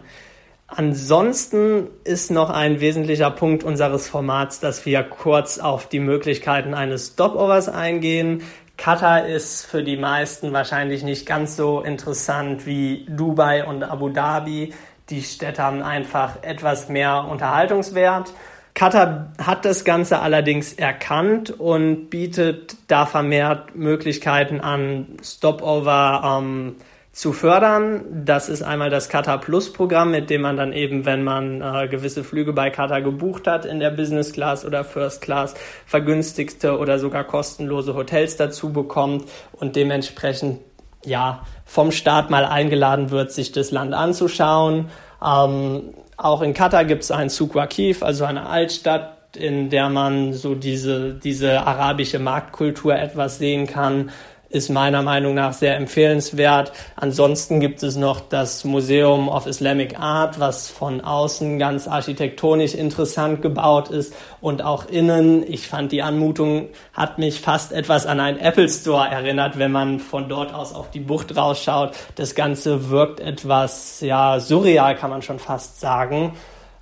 Ansonsten 0.67 1.89
ist 2.05 2.31
noch 2.31 2.49
ein 2.49 2.79
wesentlicher 2.79 3.29
Punkt 3.29 3.63
unseres 3.63 4.09
Formats, 4.09 4.59
dass 4.59 4.83
wir 4.87 5.03
kurz 5.03 5.59
auf 5.59 5.87
die 5.87 5.99
Möglichkeiten 5.99 6.73
eines 6.73 7.09
Stopovers 7.09 7.69
eingehen. 7.69 8.41
Katar 8.77 9.25
ist 9.25 9.65
für 9.65 9.83
die 9.83 9.97
meisten 9.97 10.51
wahrscheinlich 10.53 11.03
nicht 11.03 11.25
ganz 11.25 11.55
so 11.55 11.81
interessant 11.81 12.65
wie 12.65 13.05
Dubai 13.09 13.65
und 13.65 13.83
Abu 13.83 14.09
Dhabi. 14.09 14.73
Die 15.09 15.21
Städte 15.21 15.63
haben 15.63 15.81
einfach 15.81 16.43
etwas 16.43 16.89
mehr 16.89 17.25
Unterhaltungswert. 17.29 18.33
Qatar 18.73 19.31
hat 19.41 19.63
das 19.63 19.85
Ganze 19.85 20.19
allerdings 20.19 20.73
erkannt 20.73 21.49
und 21.49 22.09
bietet 22.09 22.75
da 22.87 23.05
vermehrt 23.05 23.75
Möglichkeiten 23.75 24.59
an, 24.59 25.17
Stopover 25.23 26.39
ähm, 26.39 26.75
zu 27.15 27.31
fördern. 27.31 28.03
Das 28.25 28.49
ist 28.49 28.61
einmal 28.61 28.89
das 28.89 29.07
Qatar 29.07 29.39
Plus 29.39 29.71
Programm, 29.71 30.11
mit 30.11 30.29
dem 30.29 30.41
man 30.41 30.57
dann 30.57 30.73
eben, 30.73 31.05
wenn 31.05 31.23
man 31.23 31.61
äh, 31.61 31.87
gewisse 31.87 32.25
Flüge 32.25 32.51
bei 32.51 32.69
Qatar 32.69 33.01
gebucht 33.01 33.47
hat, 33.47 33.63
in 33.63 33.79
der 33.79 33.89
Business 33.89 34.33
Class 34.33 34.65
oder 34.65 34.83
First 34.83 35.21
Class 35.21 35.53
vergünstigte 35.85 36.77
oder 36.77 36.99
sogar 36.99 37.23
kostenlose 37.23 37.95
Hotels 37.95 38.35
dazu 38.35 38.73
bekommt 38.73 39.29
und 39.53 39.77
dementsprechend 39.77 40.59
ja 41.05 41.45
vom 41.63 41.93
Staat 41.93 42.29
mal 42.29 42.43
eingeladen 42.43 43.11
wird, 43.11 43.31
sich 43.31 43.53
das 43.53 43.71
Land 43.71 43.93
anzuschauen. 43.93 44.89
Ähm, 45.25 45.93
auch 46.17 46.41
in 46.41 46.53
Katar 46.53 46.83
gibt 46.83 47.03
es 47.03 47.11
ein 47.11 47.29
Souk 47.29 47.55
Waqif, 47.55 48.03
also 48.03 48.25
eine 48.25 48.45
Altstadt, 48.45 49.37
in 49.37 49.69
der 49.69 49.87
man 49.87 50.33
so 50.33 50.53
diese, 50.53 51.13
diese 51.13 51.65
arabische 51.65 52.19
Marktkultur 52.19 52.93
etwas 52.93 53.37
sehen 53.37 53.67
kann 53.67 54.11
ist 54.55 54.69
meiner 54.69 55.01
Meinung 55.01 55.35
nach 55.35 55.53
sehr 55.53 55.75
empfehlenswert. 55.75 56.71
Ansonsten 56.95 57.59
gibt 57.59 57.83
es 57.83 57.97
noch 57.97 58.21
das 58.21 58.63
Museum 58.63 59.27
of 59.27 59.45
Islamic 59.47 59.99
Art, 59.99 60.39
was 60.39 60.69
von 60.69 61.01
außen 61.01 61.59
ganz 61.59 61.87
architektonisch 61.87 62.73
interessant 62.73 63.41
gebaut 63.41 63.89
ist 63.89 64.13
und 64.39 64.63
auch 64.63 64.87
innen. 64.87 65.43
Ich 65.45 65.67
fand 65.67 65.91
die 65.91 66.01
Anmutung 66.01 66.69
hat 66.93 67.19
mich 67.19 67.41
fast 67.41 67.73
etwas 67.73 68.05
an 68.05 68.21
einen 68.21 68.39
Apple 68.39 68.69
Store 68.69 69.07
erinnert, 69.07 69.59
wenn 69.59 69.73
man 69.73 69.99
von 69.99 70.29
dort 70.29 70.53
aus 70.53 70.73
auf 70.73 70.89
die 70.89 71.01
Bucht 71.01 71.35
rausschaut. 71.35 71.91
Das 72.15 72.33
Ganze 72.33 72.89
wirkt 72.89 73.19
etwas, 73.19 73.99
ja, 73.99 74.39
surreal 74.39 74.95
kann 74.95 75.09
man 75.09 75.21
schon 75.21 75.39
fast 75.39 75.81
sagen. 75.81 76.31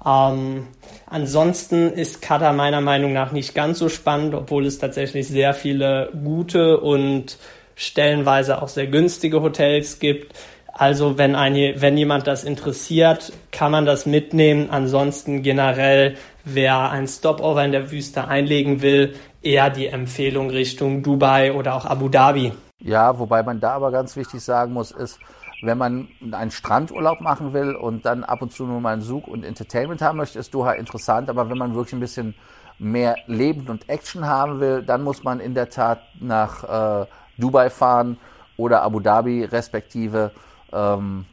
Ähm, 0.06 0.68
ansonsten 1.06 1.92
ist 1.94 2.22
Katar 2.22 2.54
meiner 2.54 2.82
Meinung 2.82 3.14
nach 3.14 3.32
nicht 3.32 3.56
ganz 3.56 3.80
so 3.80 3.90
spannend, 3.90 4.34
obwohl 4.36 4.66
es 4.66 4.80
tatsächlich 4.80 5.28
sehr 5.28 5.54
viele 5.54 6.10
gute 6.24 6.80
und 6.80 7.38
stellenweise 7.76 8.62
auch 8.62 8.68
sehr 8.68 8.88
günstige 8.88 9.42
Hotels 9.42 10.00
gibt. 10.00 10.34
Also 10.72 11.20
wenn, 11.20 11.36
ein, 11.36 11.56
wenn 11.78 11.98
jemand 11.98 12.26
das 12.26 12.44
interessiert, 12.44 13.32
kann 13.52 13.72
man 13.72 13.86
das 13.86 14.06
mitnehmen. 14.06 14.70
Ansonsten 14.72 15.44
generell, 15.44 16.16
wer 16.46 16.90
ein 16.90 17.08
Stopover 17.08 17.64
in 17.64 17.72
der 17.72 17.92
Wüste 17.92 18.28
einlegen 18.28 18.82
will, 18.82 19.14
eher 19.44 19.70
die 19.70 19.88
Empfehlung 19.88 20.50
Richtung 20.50 21.04
Dubai 21.04 21.54
oder 21.54 21.76
auch 21.76 21.86
Abu 21.86 22.10
Dhabi. 22.10 22.54
Ja, 22.80 23.20
wobei 23.20 23.44
man 23.44 23.60
da 23.60 23.74
aber 23.74 23.92
ganz 23.92 24.16
wichtig 24.16 24.42
sagen 24.42 24.74
muss, 24.74 24.92
ist, 24.92 25.20
wenn 25.62 25.78
man 25.78 26.10
einen 26.32 26.52
Strandurlaub 26.52 27.22
machen 27.22 27.54
will 27.54 27.76
und 27.76 28.06
dann 28.06 28.24
ab 28.24 28.42
und 28.42 28.52
zu 28.52 28.66
nur 28.66 28.82
mal 28.82 28.94
einen 28.94 29.02
Zug 29.02 29.28
und 29.28 29.46
Entertainment 29.46 30.02
haben 30.02 30.18
möchte, 30.18 30.40
ist 30.40 30.54
Doha 30.54 30.74
interessant. 30.74 31.30
Aber 31.30 31.50
wenn 31.50 31.58
man 31.58 31.76
wirklich 31.76 31.94
ein 31.94 32.00
bisschen 32.00 32.36
mehr 32.80 33.16
Leben 33.28 33.68
und 33.70 33.88
Action 33.88 34.26
haben 34.26 34.60
will, 34.60 34.82
dann 34.82 35.04
muss 35.04 35.24
man 35.24 35.40
in 35.40 35.54
der 35.54 35.70
Tat 35.70 36.02
nach 36.20 37.04
äh, 37.04 37.06
Dubai 37.38 37.70
fahren 37.70 38.18
oder 38.58 38.82
Abu 38.84 39.00
Dhabi 39.00 39.46
respektive. 39.46 40.32
Ähm, 40.72 41.26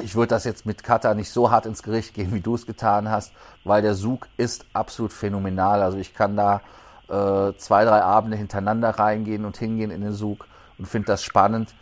ich 0.00 0.14
würde 0.16 0.28
das 0.28 0.44
jetzt 0.44 0.66
mit 0.66 0.82
Katar 0.82 1.14
nicht 1.14 1.30
so 1.30 1.50
hart 1.50 1.66
ins 1.66 1.82
Gericht 1.82 2.14
gehen, 2.14 2.34
wie 2.34 2.40
du 2.40 2.54
es 2.54 2.66
getan 2.66 3.10
hast, 3.10 3.32
weil 3.62 3.82
der 3.82 3.94
Zug 3.94 4.28
ist 4.36 4.66
absolut 4.72 5.12
phänomenal. 5.12 5.82
Also 5.82 5.98
ich 5.98 6.14
kann 6.14 6.36
da 6.36 6.60
äh, 7.08 7.56
zwei, 7.58 7.84
drei 7.84 8.02
Abende 8.02 8.36
hintereinander 8.36 8.90
reingehen 8.90 9.44
und 9.44 9.56
hingehen 9.56 9.90
in 9.90 10.00
den 10.00 10.12
Zug 10.12 10.46
und 10.78 10.86
finde 10.86 11.06
das 11.06 11.22
spannend. 11.22 11.74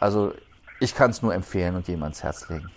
Also 0.00 0.32
ich 0.80 0.94
kann 0.94 1.10
es 1.10 1.22
nur 1.22 1.34
empfehlen 1.34 1.76
und 1.76 1.88
jemand 1.88 2.14
ans 2.14 2.22
Herz 2.22 2.48
legen. 2.48 2.70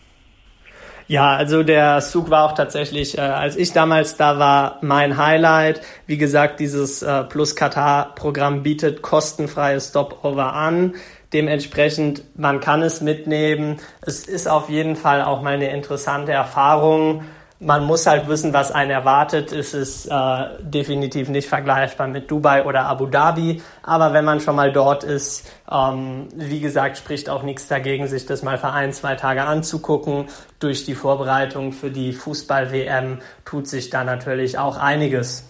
Ja, 1.08 1.36
also 1.36 1.64
der 1.64 2.00
Zug 2.00 2.30
war 2.30 2.46
auch 2.46 2.54
tatsächlich, 2.54 3.18
äh, 3.18 3.22
als 3.22 3.56
ich 3.56 3.74
damals 3.74 4.18
da 4.18 4.40
war, 4.40 4.78
mein 4.82 5.18
Highlight. 5.18 5.82
Wie 6.06 6.18
gesagt, 6.18 6.60
dieses 6.60 7.02
äh, 7.02 7.24
Plus 7.24 7.56
Qatar-Programm 7.56 8.64
bietet 8.64 9.02
kostenfreie 9.02 9.82
Stopover 9.82 10.54
an. 10.54 10.96
Dementsprechend, 11.34 12.24
man 12.36 12.60
kann 12.60 12.82
es 12.82 13.02
mitnehmen. 13.02 13.80
Es 14.02 14.26
ist 14.26 14.48
auf 14.48 14.70
jeden 14.70 14.96
Fall 14.96 15.22
auch 15.22 15.42
mal 15.42 15.54
eine 15.54 15.72
interessante 15.72 16.32
Erfahrung 16.32 17.24
man 17.62 17.86
muss 17.86 18.08
halt 18.08 18.28
wissen, 18.28 18.54
was 18.54 18.72
einen 18.72 18.90
erwartet. 18.90 19.52
Es 19.52 19.76
ist 19.76 20.08
äh, 20.08 20.46
definitiv 20.62 21.30
nicht 21.30 21.48
vergleichbar 21.48 22.08
mit 22.08 22.30
Dubai 22.30 22.66
oder 22.66 22.86
Abu 22.86 23.06
Dhabi. 23.06 23.62
Aber 23.84 24.14
wenn 24.14 24.26
man 24.26 24.40
schon 24.40 24.56
mal 24.56 24.72
dort 24.72 25.04
ist, 25.04 25.48
ähm, 25.72 26.28
wie 26.36 26.60
gesagt, 26.60 26.98
spricht 26.98 27.30
auch 27.30 27.44
nichts 27.44 27.68
dagegen, 27.68 28.08
sich 28.08 28.26
das 28.26 28.42
mal 28.42 28.58
für 28.58 28.72
ein, 28.72 28.94
zwei 28.94 29.16
Tage 29.16 29.44
anzugucken. 29.44 30.26
Durch 30.60 30.86
die 30.86 30.96
Vorbereitung 30.96 31.72
für 31.72 31.92
die 31.92 32.14
Fußball-WM 32.14 33.20
tut 33.46 33.68
sich 33.68 33.92
da 33.92 34.04
natürlich 34.04 34.58
auch 34.58 34.78
einiges. 34.78 35.44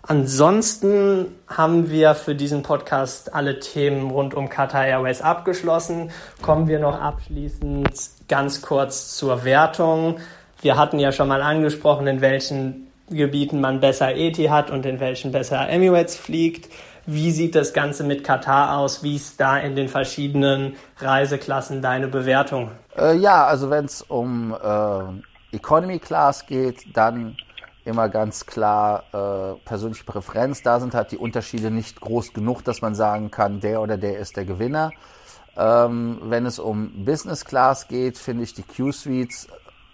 Ansonsten 0.00 1.34
haben 1.48 1.90
wir 1.90 2.14
für 2.14 2.34
diesen 2.34 2.62
Podcast 2.62 3.34
alle 3.34 3.58
Themen 3.58 4.10
rund 4.10 4.34
um 4.34 4.48
Qatar 4.48 4.86
Airways 4.86 5.20
abgeschlossen. 5.20 6.12
Kommen 6.40 6.68
wir 6.68 6.78
noch 6.78 6.98
abschließend 6.98 7.90
ganz 8.28 8.62
kurz 8.62 9.16
zur 9.16 9.44
Wertung. 9.44 10.18
Wir 10.62 10.76
hatten 10.76 10.98
ja 10.98 11.12
schon 11.12 11.28
mal 11.28 11.42
angesprochen, 11.42 12.06
in 12.06 12.20
welchen 12.20 12.86
Gebieten 13.08 13.60
man 13.60 13.80
besser 13.80 14.14
ETI 14.14 14.46
hat 14.46 14.70
und 14.70 14.84
in 14.86 15.00
welchen 15.00 15.32
besser 15.32 15.68
Emirates 15.68 16.16
fliegt. 16.16 16.70
Wie 17.06 17.30
sieht 17.30 17.54
das 17.54 17.72
Ganze 17.72 18.02
mit 18.02 18.24
Katar 18.24 18.78
aus? 18.78 19.04
Wie 19.04 19.14
ist 19.14 19.40
da 19.40 19.58
in 19.58 19.76
den 19.76 19.88
verschiedenen 19.88 20.74
Reiseklassen 20.98 21.80
deine 21.80 22.08
Bewertung? 22.08 22.72
Äh, 22.98 23.16
ja, 23.16 23.46
also 23.46 23.70
wenn 23.70 23.84
es 23.84 24.02
um 24.02 24.52
äh, 24.52 25.54
Economy 25.56 26.00
Class 26.00 26.46
geht, 26.46 26.96
dann 26.96 27.36
immer 27.84 28.08
ganz 28.08 28.44
klar 28.44 29.04
äh, 29.12 29.58
persönliche 29.64 30.04
Präferenz. 30.04 30.62
Da 30.62 30.80
sind 30.80 30.94
halt 30.94 31.12
die 31.12 31.16
Unterschiede 31.16 31.70
nicht 31.70 32.00
groß 32.00 32.32
genug, 32.32 32.64
dass 32.64 32.82
man 32.82 32.96
sagen 32.96 33.30
kann, 33.30 33.60
der 33.60 33.80
oder 33.80 33.96
der 33.96 34.18
ist 34.18 34.36
der 34.36 34.44
Gewinner. 34.44 34.90
Ähm, 35.56 36.18
wenn 36.24 36.44
es 36.44 36.58
um 36.58 37.04
Business 37.04 37.44
Class 37.44 37.86
geht, 37.86 38.18
finde 38.18 38.42
ich 38.42 38.52
die 38.52 38.64
Q-Suites 38.64 39.46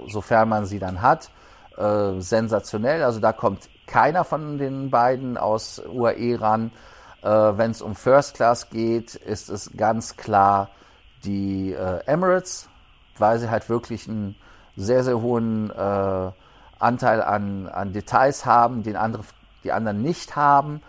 sofern 0.08 0.48
man 0.48 0.66
sie 0.66 0.78
dann 0.78 1.02
hat, 1.02 1.30
äh, 1.76 2.20
sensationell. 2.20 3.02
Also 3.02 3.20
da 3.20 3.32
kommt 3.32 3.68
keiner 3.86 4.24
von 4.24 4.58
den 4.58 4.90
beiden 4.90 5.36
aus 5.36 5.82
UAE 5.84 6.40
ran. 6.40 6.70
Äh, 7.22 7.28
Wenn 7.28 7.70
es 7.70 7.82
um 7.82 7.94
First 7.94 8.34
Class 8.34 8.70
geht, 8.70 9.14
ist 9.14 9.48
es 9.50 9.70
ganz 9.76 10.16
klar 10.16 10.70
die 11.24 11.72
äh, 11.72 12.04
Emirates, 12.06 12.68
weil 13.18 13.38
sie 13.38 13.50
halt 13.50 13.68
wirklich 13.68 14.08
einen 14.08 14.36
sehr, 14.76 15.04
sehr 15.04 15.20
hohen 15.20 15.70
äh, 15.70 16.30
Anteil 16.78 17.22
an, 17.22 17.68
an 17.68 17.92
Details 17.92 18.44
haben, 18.44 18.82
den 18.82 18.96
andere, 18.96 19.22
die 19.64 19.72
anderen 19.72 20.02
nicht 20.02 20.34
haben. 20.36 20.82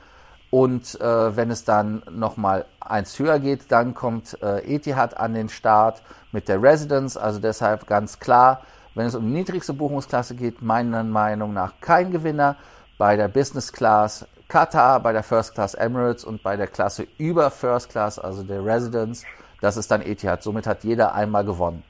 Und 0.49 0.99
äh, 1.02 1.36
wenn 1.36 1.49
es 1.49 1.65
dann 1.65 2.04
nochmal 2.12 2.65
eins 2.80 3.17
höher 3.17 3.39
geht, 3.39 3.71
dann 3.71 3.93
kommt 3.93 4.41
äh, 4.41 4.60
Etihad 4.76 5.17
an 5.17 5.34
den 5.34 5.49
Start 5.49 6.04
mit 6.32 6.47
der 6.47 6.62
Residence. 6.62 7.17
Also 7.17 7.39
deshalb 7.39 7.88
ganz 7.88 8.19
klar, 8.19 8.62
wenn 8.95 9.06
es 9.08 9.15
um 9.15 9.25
die 9.25 9.34
niedrigste 9.34 9.73
Buchungsklasse 9.73 10.36
geht, 10.36 10.62
meiner 10.62 11.03
Meinung 11.03 11.53
nach 11.53 11.73
kein 11.82 12.12
Gewinner. 12.12 12.56
Bei 12.97 13.15
der 13.15 13.27
Business 13.27 13.73
Class 13.73 14.25
Qatar, 14.47 14.99
bei 14.99 15.13
der 15.13 15.23
First 15.23 15.56
Class 15.56 15.73
Emirates 15.73 16.23
und 16.23 16.43
bei 16.43 16.56
der 16.56 16.67
Klasse 16.67 17.08
über 17.17 17.49
First 17.49 17.89
Class, 17.89 18.19
also 18.19 18.43
der 18.43 18.63
Residence, 18.63 19.25
das 19.62 19.77
ist 19.77 19.89
dann 19.89 20.01
Etihad. 20.01 20.43
Somit 20.43 20.67
hat 20.67 20.84
jeder 20.84 21.15
einmal 21.15 21.43
gewonnen. 21.43 21.84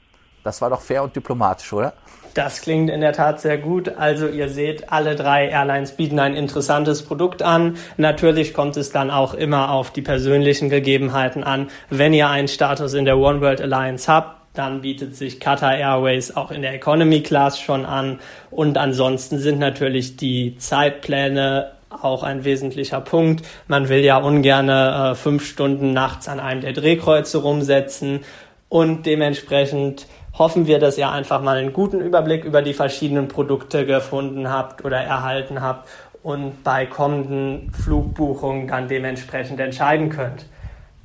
Das 0.44 0.60
war 0.60 0.70
doch 0.70 0.82
fair 0.82 1.02
und 1.02 1.16
diplomatisch, 1.16 1.72
oder? 1.72 1.94
Das 2.34 2.60
klingt 2.60 2.90
in 2.90 3.00
der 3.00 3.12
Tat 3.12 3.40
sehr 3.40 3.58
gut. 3.58 3.88
Also 3.96 4.28
ihr 4.28 4.48
seht, 4.48 4.92
alle 4.92 5.14
drei 5.16 5.48
Airlines 5.48 5.92
bieten 5.92 6.18
ein 6.18 6.34
interessantes 6.34 7.02
Produkt 7.02 7.42
an. 7.42 7.76
Natürlich 7.96 8.52
kommt 8.52 8.76
es 8.76 8.90
dann 8.90 9.10
auch 9.10 9.34
immer 9.34 9.70
auf 9.70 9.90
die 9.90 10.02
persönlichen 10.02 10.68
Gegebenheiten 10.68 11.44
an. 11.44 11.68
Wenn 11.90 12.12
ihr 12.12 12.28
einen 12.28 12.48
Status 12.48 12.92
in 12.94 13.04
der 13.04 13.18
One 13.18 13.40
World 13.40 13.60
Alliance 13.60 14.12
habt, 14.12 14.43
dann 14.54 14.80
bietet 14.82 15.16
sich 15.16 15.40
Qatar 15.40 15.76
Airways 15.76 16.34
auch 16.36 16.50
in 16.50 16.62
der 16.62 16.74
Economy 16.74 17.22
Class 17.22 17.60
schon 17.60 17.84
an. 17.84 18.20
Und 18.50 18.78
ansonsten 18.78 19.38
sind 19.38 19.58
natürlich 19.58 20.16
die 20.16 20.56
Zeitpläne 20.58 21.72
auch 21.90 22.22
ein 22.22 22.44
wesentlicher 22.44 23.00
Punkt. 23.00 23.44
Man 23.66 23.88
will 23.88 24.04
ja 24.04 24.18
ungern 24.18 24.68
äh, 24.68 25.14
fünf 25.14 25.46
Stunden 25.46 25.92
nachts 25.92 26.28
an 26.28 26.40
einem 26.40 26.60
der 26.60 26.72
Drehkreuze 26.72 27.38
rumsetzen. 27.38 28.20
Und 28.68 29.06
dementsprechend 29.06 30.06
hoffen 30.38 30.66
wir, 30.66 30.78
dass 30.78 30.98
ihr 30.98 31.10
einfach 31.10 31.40
mal 31.40 31.58
einen 31.58 31.72
guten 31.72 32.00
Überblick 32.00 32.44
über 32.44 32.62
die 32.62 32.74
verschiedenen 32.74 33.28
Produkte 33.28 33.86
gefunden 33.86 34.50
habt 34.50 34.84
oder 34.84 34.98
erhalten 34.98 35.62
habt 35.62 35.88
und 36.22 36.64
bei 36.64 36.86
kommenden 36.86 37.70
Flugbuchungen 37.72 38.66
dann 38.66 38.88
dementsprechend 38.88 39.60
entscheiden 39.60 40.08
könnt. 40.08 40.46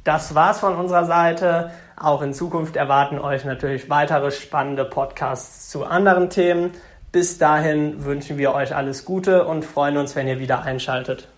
Das 0.04 0.34
war's 0.34 0.60
von 0.60 0.76
unserer 0.76 1.06
Seite. 1.06 1.72
Auch 2.00 2.22
in 2.22 2.34
Zukunft 2.34 2.76
erwarten 2.76 3.20
euch 3.20 3.46
natürlich 3.46 3.90
weitere 3.90 4.32
spannende 4.32 4.86
Podcasts 4.86 5.70
zu 5.70 5.86
anderen 5.86 6.30
Themen. 6.30 6.72
Bis 7.12 7.38
dahin 7.38 8.06
wünschen 8.06 8.38
wir 8.38 8.54
euch 8.54 8.76
alles 8.76 9.04
Gute 9.04 9.46
und 9.46 9.66
freuen 9.66 9.98
uns, 9.98 10.16
wenn 10.16 10.28
ihr 10.28 10.40
wieder 10.40 10.64
einschaltet. 10.64 11.30